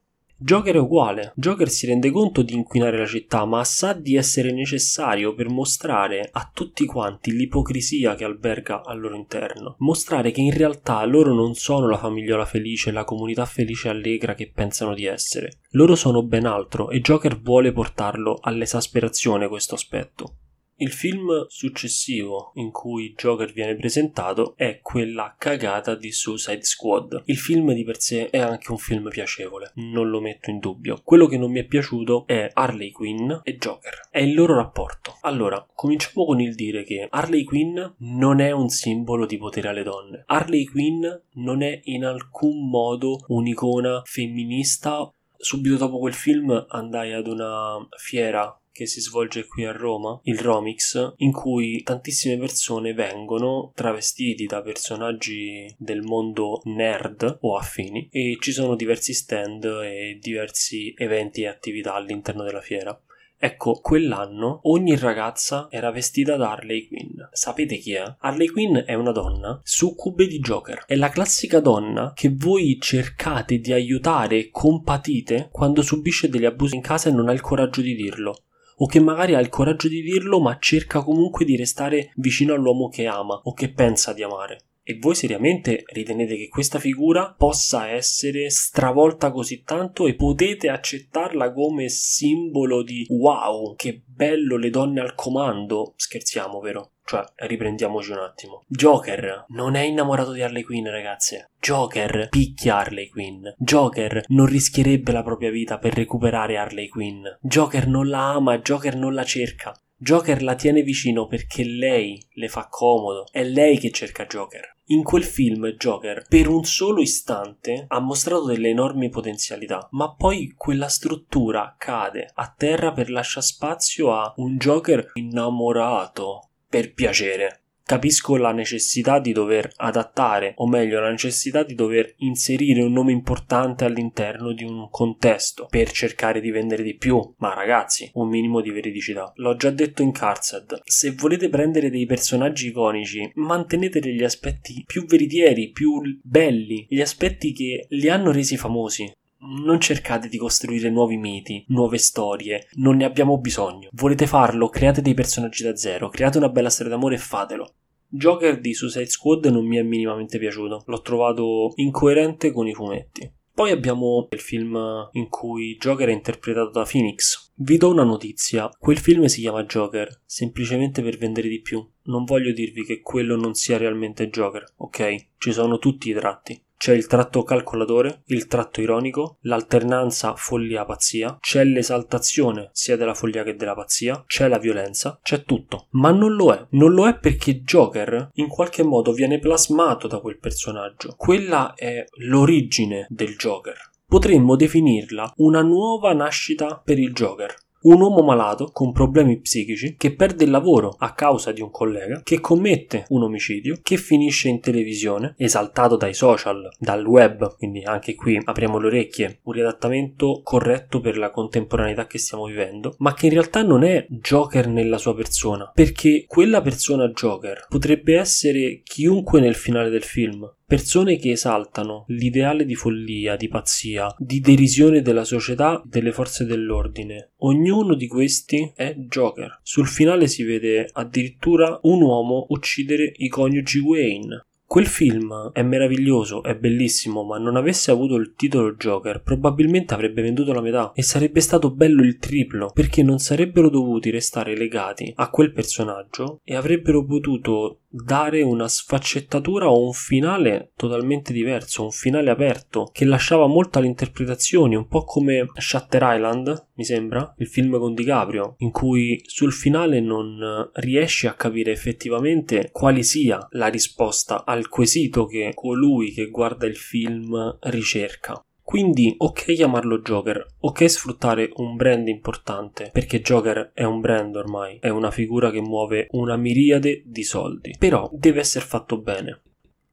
Joker 0.43 0.73
è 0.73 0.79
uguale. 0.79 1.33
Joker 1.35 1.69
si 1.69 1.85
rende 1.85 2.09
conto 2.09 2.41
di 2.41 2.55
inquinare 2.55 2.97
la 2.97 3.05
città, 3.05 3.45
ma 3.45 3.63
sa 3.63 3.93
di 3.93 4.15
essere 4.15 4.51
necessario 4.51 5.35
per 5.35 5.49
mostrare 5.49 6.27
a 6.31 6.49
tutti 6.51 6.87
quanti 6.87 7.31
l'ipocrisia 7.31 8.15
che 8.15 8.23
alberga 8.23 8.81
al 8.83 8.99
loro 8.99 9.15
interno. 9.15 9.75
Mostrare 9.77 10.31
che 10.31 10.41
in 10.41 10.51
realtà 10.51 11.05
loro 11.05 11.35
non 11.35 11.53
sono 11.53 11.87
la 11.87 11.99
famigliola 11.99 12.45
felice, 12.45 12.91
la 12.91 13.03
comunità 13.03 13.45
felice 13.45 13.89
e 13.89 13.91
allegra 13.91 14.33
che 14.33 14.51
pensano 14.51 14.95
di 14.95 15.05
essere. 15.05 15.59
Loro 15.73 15.93
sono 15.93 16.23
ben 16.23 16.47
altro 16.47 16.89
e 16.89 17.01
Joker 17.01 17.39
vuole 17.39 17.71
portarlo 17.71 18.39
all'esasperazione 18.41 19.47
questo 19.47 19.75
aspetto. 19.75 20.37
Il 20.81 20.91
film 20.91 21.45
successivo 21.47 22.53
in 22.55 22.71
cui 22.71 23.13
Joker 23.15 23.53
viene 23.53 23.75
presentato 23.75 24.55
è 24.57 24.79
quella 24.81 25.35
cagata 25.37 25.93
di 25.93 26.11
Suicide 26.11 26.63
Squad. 26.63 27.21
Il 27.25 27.37
film 27.37 27.71
di 27.73 27.83
per 27.83 28.01
sé 28.01 28.31
è 28.31 28.39
anche 28.39 28.71
un 28.71 28.79
film 28.79 29.09
piacevole, 29.09 29.73
non 29.75 30.09
lo 30.09 30.19
metto 30.19 30.49
in 30.49 30.57
dubbio. 30.57 30.99
Quello 31.03 31.27
che 31.27 31.37
non 31.37 31.51
mi 31.51 31.59
è 31.59 31.65
piaciuto 31.65 32.25
è 32.25 32.49
Harley 32.51 32.89
Quinn 32.89 33.31
e 33.43 33.57
Joker. 33.57 34.07
È 34.09 34.21
il 34.21 34.33
loro 34.33 34.55
rapporto. 34.55 35.19
Allora, 35.21 35.63
cominciamo 35.71 36.25
con 36.25 36.41
il 36.41 36.55
dire 36.55 36.83
che 36.83 37.05
Harley 37.11 37.43
Quinn 37.43 37.79
non 37.99 38.39
è 38.39 38.49
un 38.49 38.69
simbolo 38.69 39.27
di 39.27 39.37
potere 39.37 39.67
alle 39.67 39.83
donne. 39.83 40.23
Harley 40.25 40.63
Quinn 40.63 41.05
non 41.33 41.61
è 41.61 41.79
in 41.83 42.05
alcun 42.05 42.67
modo 42.67 43.23
un'icona 43.27 44.01
femminista 44.03 45.13
subito 45.41 45.75
dopo 45.77 45.99
quel 45.99 46.13
film 46.13 46.65
andai 46.69 47.13
ad 47.13 47.27
una 47.27 47.75
fiera 47.97 48.55
che 48.71 48.85
si 48.87 49.01
svolge 49.01 49.45
qui 49.45 49.65
a 49.65 49.71
Roma, 49.71 50.19
il 50.23 50.39
Romix, 50.39 51.13
in 51.17 51.31
cui 51.31 51.81
tantissime 51.83 52.37
persone 52.37 52.93
vengono 52.93 53.71
travestiti 53.75 54.45
da 54.45 54.61
personaggi 54.61 55.73
del 55.77 56.01
mondo 56.01 56.61
nerd 56.65 57.39
o 57.41 57.57
affini 57.57 58.07
e 58.11 58.37
ci 58.39 58.51
sono 58.51 58.75
diversi 58.75 59.13
stand 59.13 59.63
e 59.65 60.17
diversi 60.21 60.93
eventi 60.97 61.41
e 61.41 61.47
attività 61.47 61.93
all'interno 61.93 62.43
della 62.43 62.61
fiera. 62.61 62.99
Ecco, 63.43 63.79
quell'anno 63.81 64.59
ogni 64.65 64.95
ragazza 64.95 65.67
era 65.71 65.89
vestita 65.89 66.35
da 66.35 66.51
Harley 66.51 66.87
Quinn. 66.87 67.19
Sapete 67.31 67.77
chi 67.77 67.93
è? 67.93 68.03
Harley 68.19 68.47
Quinn 68.47 68.77
è 68.77 68.93
una 68.93 69.11
donna 69.11 69.59
succube 69.63 70.27
di 70.27 70.37
Joker. 70.37 70.83
È 70.85 70.95
la 70.95 71.09
classica 71.09 71.59
donna 71.59 72.13
che 72.13 72.31
voi 72.31 72.77
cercate 72.79 73.57
di 73.57 73.73
aiutare 73.73 74.37
e 74.37 74.49
compatite 74.51 75.49
quando 75.51 75.81
subisce 75.81 76.29
degli 76.29 76.45
abusi 76.45 76.75
in 76.75 76.81
casa 76.81 77.09
e 77.09 77.13
non 77.13 77.29
ha 77.29 77.33
il 77.33 77.41
coraggio 77.41 77.81
di 77.81 77.95
dirlo 77.95 78.43
o 78.81 78.87
che 78.87 78.99
magari 78.99 79.35
ha 79.35 79.39
il 79.39 79.49
coraggio 79.49 79.87
di 79.87 80.01
dirlo 80.01 80.39
ma 80.39 80.57
cerca 80.59 81.01
comunque 81.03 81.45
di 81.45 81.55
restare 81.55 82.11
vicino 82.15 82.53
all'uomo 82.53 82.89
che 82.89 83.05
ama 83.05 83.39
o 83.43 83.53
che 83.53 83.71
pensa 83.71 84.11
di 84.11 84.23
amare. 84.23 84.65
E 84.83 84.97
voi 84.99 85.13
seriamente 85.13 85.83
ritenete 85.85 86.35
che 86.35 86.49
questa 86.49 86.79
figura 86.79 87.35
possa 87.37 87.89
essere 87.89 88.49
stravolta 88.49 89.31
così 89.31 89.61
tanto 89.61 90.07
e 90.07 90.15
potete 90.15 90.69
accettarla 90.69 91.53
come 91.53 91.87
simbolo 91.89 92.81
di 92.81 93.05
wow, 93.09 93.75
che 93.75 94.01
bello 94.03 94.57
le 94.57 94.71
donne 94.71 95.01
al 95.01 95.13
comando? 95.13 95.93
Scherziamo, 95.95 96.59
vero? 96.59 96.93
Cioè, 97.11 97.25
riprendiamoci 97.45 98.11
un 98.11 98.19
attimo. 98.19 98.63
Joker 98.67 99.43
non 99.49 99.75
è 99.75 99.81
innamorato 99.81 100.31
di 100.31 100.41
Harley 100.41 100.63
Quinn, 100.63 100.87
ragazze. 100.87 101.49
Joker 101.59 102.29
picchia 102.29 102.77
Harley 102.77 103.09
Quinn. 103.09 103.45
Joker 103.57 104.23
non 104.27 104.45
rischierebbe 104.45 105.11
la 105.11 105.21
propria 105.21 105.51
vita 105.51 105.77
per 105.77 105.93
recuperare 105.93 106.55
Harley 106.55 106.87
Quinn. 106.87 107.25
Joker 107.41 107.85
non 107.87 108.07
la 108.07 108.31
ama, 108.31 108.59
Joker 108.59 108.95
non 108.95 109.13
la 109.13 109.25
cerca. 109.25 109.77
Joker 109.97 110.41
la 110.41 110.55
tiene 110.55 110.83
vicino 110.83 111.27
perché 111.27 111.65
lei 111.65 112.17
le 112.35 112.47
fa 112.47 112.69
comodo. 112.69 113.25
È 113.29 113.43
lei 113.43 113.77
che 113.77 113.91
cerca 113.91 114.25
Joker. 114.25 114.77
In 114.85 115.03
quel 115.03 115.25
film 115.25 115.67
Joker 115.71 116.23
per 116.29 116.47
un 116.47 116.63
solo 116.63 117.01
istante 117.01 117.87
ha 117.89 117.99
mostrato 117.99 118.45
delle 118.45 118.69
enormi 118.69 119.09
potenzialità, 119.09 119.85
ma 119.91 120.15
poi 120.15 120.53
quella 120.55 120.87
struttura 120.87 121.75
cade 121.77 122.31
a 122.35 122.53
terra 122.57 122.93
per 122.93 123.09
lasciare 123.11 123.45
spazio 123.45 124.13
a 124.13 124.33
un 124.37 124.55
Joker 124.57 125.11
innamorato 125.15 126.45
per 126.71 126.93
piacere. 126.93 127.57
Capisco 127.83 128.37
la 128.37 128.53
necessità 128.53 129.19
di 129.19 129.33
dover 129.33 129.69
adattare, 129.75 130.53
o 130.55 130.67
meglio, 130.67 131.01
la 131.01 131.09
necessità 131.09 131.63
di 131.63 131.75
dover 131.75 132.13
inserire 132.19 132.81
un 132.81 132.93
nome 132.93 133.11
importante 133.11 133.83
all'interno 133.83 134.53
di 134.53 134.63
un 134.63 134.87
contesto 134.89 135.67
per 135.69 135.91
cercare 135.91 136.39
di 136.39 136.51
vendere 136.51 136.83
di 136.83 136.95
più. 136.95 137.19
Ma 137.39 137.53
ragazzi, 137.53 138.09
un 138.13 138.29
minimo 138.29 138.61
di 138.61 138.69
veridicità. 138.69 139.33
L'ho 139.35 139.57
già 139.57 139.71
detto 139.71 140.03
in 140.03 140.13
Carzad. 140.13 140.79
Se 140.85 141.11
volete 141.11 141.49
prendere 141.49 141.89
dei 141.89 142.05
personaggi 142.05 142.67
iconici, 142.67 143.29
mantenete 143.35 143.99
degli 143.99 144.23
aspetti 144.23 144.83
più 144.87 145.05
veritieri, 145.05 145.71
più 145.71 146.01
belli, 146.23 146.85
gli 146.87 147.01
aspetti 147.01 147.51
che 147.51 147.87
li 147.89 148.07
hanno 148.07 148.31
resi 148.31 148.55
famosi 148.55 149.11
non 149.41 149.79
cercate 149.79 150.27
di 150.27 150.37
costruire 150.37 150.89
nuovi 150.89 151.17
miti, 151.17 151.63
nuove 151.69 151.97
storie, 151.97 152.67
non 152.73 152.97
ne 152.97 153.05
abbiamo 153.05 153.39
bisogno. 153.39 153.89
Volete 153.93 154.27
farlo? 154.27 154.69
Create 154.69 155.01
dei 155.01 155.13
personaggi 155.13 155.63
da 155.63 155.75
zero, 155.75 156.09
create 156.09 156.37
una 156.37 156.49
bella 156.49 156.69
storia 156.69 156.91
d'amore 156.91 157.15
e 157.15 157.19
fatelo. 157.19 157.73
Joker 158.07 158.59
di 158.59 158.73
Suicide 158.73 159.07
Squad 159.07 159.45
non 159.45 159.65
mi 159.65 159.77
è 159.77 159.83
minimamente 159.83 160.37
piaciuto, 160.37 160.83
l'ho 160.85 161.01
trovato 161.01 161.71
incoerente 161.75 162.51
con 162.51 162.67
i 162.67 162.73
fumetti. 162.73 163.31
Poi 163.53 163.71
abbiamo 163.71 164.27
il 164.31 164.39
film 164.39 165.09
in 165.11 165.29
cui 165.29 165.75
Joker 165.77 166.07
è 166.07 166.13
interpretato 166.13 166.71
da 166.71 166.87
Phoenix. 166.89 167.51
Vi 167.55 167.77
do 167.77 167.89
una 167.89 168.03
notizia, 168.03 168.69
quel 168.79 168.97
film 168.97 169.25
si 169.25 169.41
chiama 169.41 169.65
Joker, 169.65 170.21
semplicemente 170.25 171.01
per 171.01 171.17
vendere 171.17 171.47
di 171.47 171.61
più. 171.61 171.85
Non 172.03 172.23
voglio 172.23 172.53
dirvi 172.53 172.83
che 172.83 173.01
quello 173.01 173.35
non 173.35 173.53
sia 173.53 173.77
realmente 173.77 174.29
Joker, 174.29 174.63
ok? 174.77 175.27
Ci 175.37 175.51
sono 175.51 175.77
tutti 175.79 176.09
i 176.09 176.13
tratti. 176.13 176.61
C'è 176.81 176.95
il 176.95 177.05
tratto 177.05 177.43
calcolatore, 177.43 178.23
il 178.29 178.47
tratto 178.47 178.81
ironico, 178.81 179.37
l'alternanza 179.41 180.33
follia-pazzia, 180.35 181.37
c'è 181.39 181.63
l'esaltazione 181.63 182.71
sia 182.73 182.97
della 182.97 183.13
follia 183.13 183.43
che 183.43 183.55
della 183.55 183.75
pazzia, 183.75 184.23
c'è 184.25 184.47
la 184.47 184.57
violenza, 184.57 185.19
c'è 185.21 185.43
tutto. 185.43 185.89
Ma 185.91 186.09
non 186.09 186.33
lo 186.33 186.51
è. 186.51 186.65
Non 186.71 186.93
lo 186.93 187.07
è 187.07 187.19
perché 187.19 187.61
Joker 187.61 188.31
in 188.33 188.47
qualche 188.47 188.81
modo 188.81 189.13
viene 189.13 189.37
plasmato 189.37 190.07
da 190.07 190.19
quel 190.21 190.39
personaggio. 190.39 191.13
Quella 191.15 191.75
è 191.75 192.03
l'origine 192.15 193.05
del 193.09 193.35
Joker. 193.35 193.77
Potremmo 194.07 194.55
definirla 194.55 195.33
una 195.35 195.61
nuova 195.61 196.13
nascita 196.13 196.81
per 196.83 196.97
il 196.97 197.13
Joker 197.13 197.53
un 197.83 197.99
uomo 198.01 198.21
malato 198.21 198.69
con 198.71 198.91
problemi 198.91 199.39
psichici 199.39 199.95
che 199.97 200.13
perde 200.13 200.43
il 200.43 200.51
lavoro 200.51 200.95
a 200.99 201.13
causa 201.13 201.51
di 201.51 201.61
un 201.61 201.71
collega, 201.71 202.21
che 202.23 202.39
commette 202.39 203.05
un 203.09 203.23
omicidio, 203.23 203.79
che 203.81 203.97
finisce 203.97 204.49
in 204.49 204.59
televisione, 204.59 205.33
esaltato 205.37 205.95
dai 205.95 206.13
social, 206.13 206.69
dal 206.77 207.05
web, 207.05 207.55
quindi 207.57 207.83
anche 207.83 208.15
qui 208.15 208.39
apriamo 208.43 208.77
le 208.77 208.87
orecchie, 208.87 209.39
un 209.43 209.53
riadattamento 209.53 210.41
corretto 210.43 210.99
per 210.99 211.17
la 211.17 211.31
contemporaneità 211.31 212.05
che 212.05 212.17
stiamo 212.17 212.45
vivendo, 212.45 212.95
ma 212.99 213.13
che 213.13 213.27
in 213.27 213.33
realtà 213.33 213.63
non 213.63 213.83
è 213.83 214.05
Joker 214.09 214.67
nella 214.67 214.97
sua 214.97 215.15
persona, 215.15 215.71
perché 215.73 216.25
quella 216.27 216.61
persona 216.61 217.09
Joker 217.09 217.65
potrebbe 217.67 218.17
essere 218.17 218.81
chiunque 218.83 219.39
nel 219.39 219.55
finale 219.55 219.89
del 219.89 220.03
film, 220.03 220.47
Persone 220.71 221.17
che 221.17 221.31
esaltano 221.31 222.05
l'ideale 222.07 222.63
di 222.63 222.75
follia, 222.75 223.35
di 223.35 223.49
pazzia, 223.49 224.07
di 224.17 224.39
derisione 224.39 225.01
della 225.01 225.25
società, 225.25 225.81
delle 225.83 226.13
forze 226.13 226.45
dell'ordine. 226.45 227.31
Ognuno 227.39 227.93
di 227.93 228.07
questi 228.07 228.71
è 228.73 228.95
Joker. 228.95 229.59
Sul 229.63 229.85
finale 229.85 230.27
si 230.27 230.43
vede 230.43 230.87
addirittura 230.93 231.77
un 231.83 232.01
uomo 232.01 232.45
uccidere 232.51 233.11
i 233.17 233.27
coniugi 233.27 233.79
Wayne. 233.79 234.45
Quel 234.65 234.85
film 234.85 235.51
è 235.51 235.61
meraviglioso, 235.61 236.41
è 236.41 236.55
bellissimo, 236.55 237.25
ma 237.25 237.37
non 237.37 237.57
avesse 237.57 237.91
avuto 237.91 238.15
il 238.15 238.35
titolo 238.37 238.75
Joker, 238.75 239.21
probabilmente 239.21 239.93
avrebbe 239.93 240.21
venduto 240.21 240.53
la 240.53 240.61
metà 240.61 240.93
e 240.95 241.01
sarebbe 241.01 241.41
stato 241.41 241.71
bello 241.71 242.01
il 242.01 242.15
triplo, 242.15 242.71
perché 242.73 243.03
non 243.03 243.19
sarebbero 243.19 243.69
dovuti 243.69 244.09
restare 244.09 244.55
legati 244.55 245.11
a 245.17 245.29
quel 245.29 245.51
personaggio 245.51 246.39
e 246.45 246.55
avrebbero 246.55 247.03
potuto 247.03 247.80
dare 247.91 248.41
una 248.41 248.67
sfaccettatura 248.67 249.69
o 249.69 249.85
un 249.85 249.93
finale 249.93 250.71
totalmente 250.75 251.33
diverso, 251.33 251.83
un 251.83 251.91
finale 251.91 252.29
aperto 252.29 252.89
che 252.91 253.05
lasciava 253.05 253.47
molto 253.47 253.77
alle 253.77 253.87
interpretazioni, 253.87 254.75
un 254.75 254.87
po' 254.87 255.03
come 255.03 255.45
Shutter 255.53 256.01
Island, 256.03 256.67
mi 256.75 256.85
sembra, 256.85 257.33
il 257.37 257.47
film 257.47 257.77
con 257.77 257.93
DiCaprio, 257.93 258.55
in 258.59 258.71
cui 258.71 259.21
sul 259.25 259.51
finale 259.51 259.99
non 259.99 260.69
riesci 260.75 261.27
a 261.27 261.33
capire 261.33 261.71
effettivamente 261.71 262.69
quale 262.71 263.03
sia 263.03 263.45
la 263.51 263.67
risposta 263.67 264.45
al 264.45 264.69
quesito 264.69 265.25
che 265.25 265.51
colui 265.53 266.11
che 266.11 266.29
guarda 266.29 266.65
il 266.65 266.77
film 266.77 267.57
ricerca. 267.61 268.41
Quindi 268.71 269.13
ok 269.17 269.53
chiamarlo 269.53 269.99
Joker, 269.99 270.45
ok 270.59 270.89
sfruttare 270.89 271.51
un 271.55 271.75
brand 271.75 272.07
importante, 272.07 272.89
perché 272.93 273.19
Joker 273.19 273.71
è 273.73 273.83
un 273.83 273.99
brand 273.99 274.33
ormai, 274.33 274.77
è 274.79 274.87
una 274.87 275.11
figura 275.11 275.51
che 275.51 275.59
muove 275.59 276.07
una 276.11 276.37
miriade 276.37 277.03
di 277.05 277.23
soldi, 277.23 277.75
però 277.77 278.09
deve 278.13 278.39
essere 278.39 278.63
fatto 278.63 279.01
bene. 279.01 279.41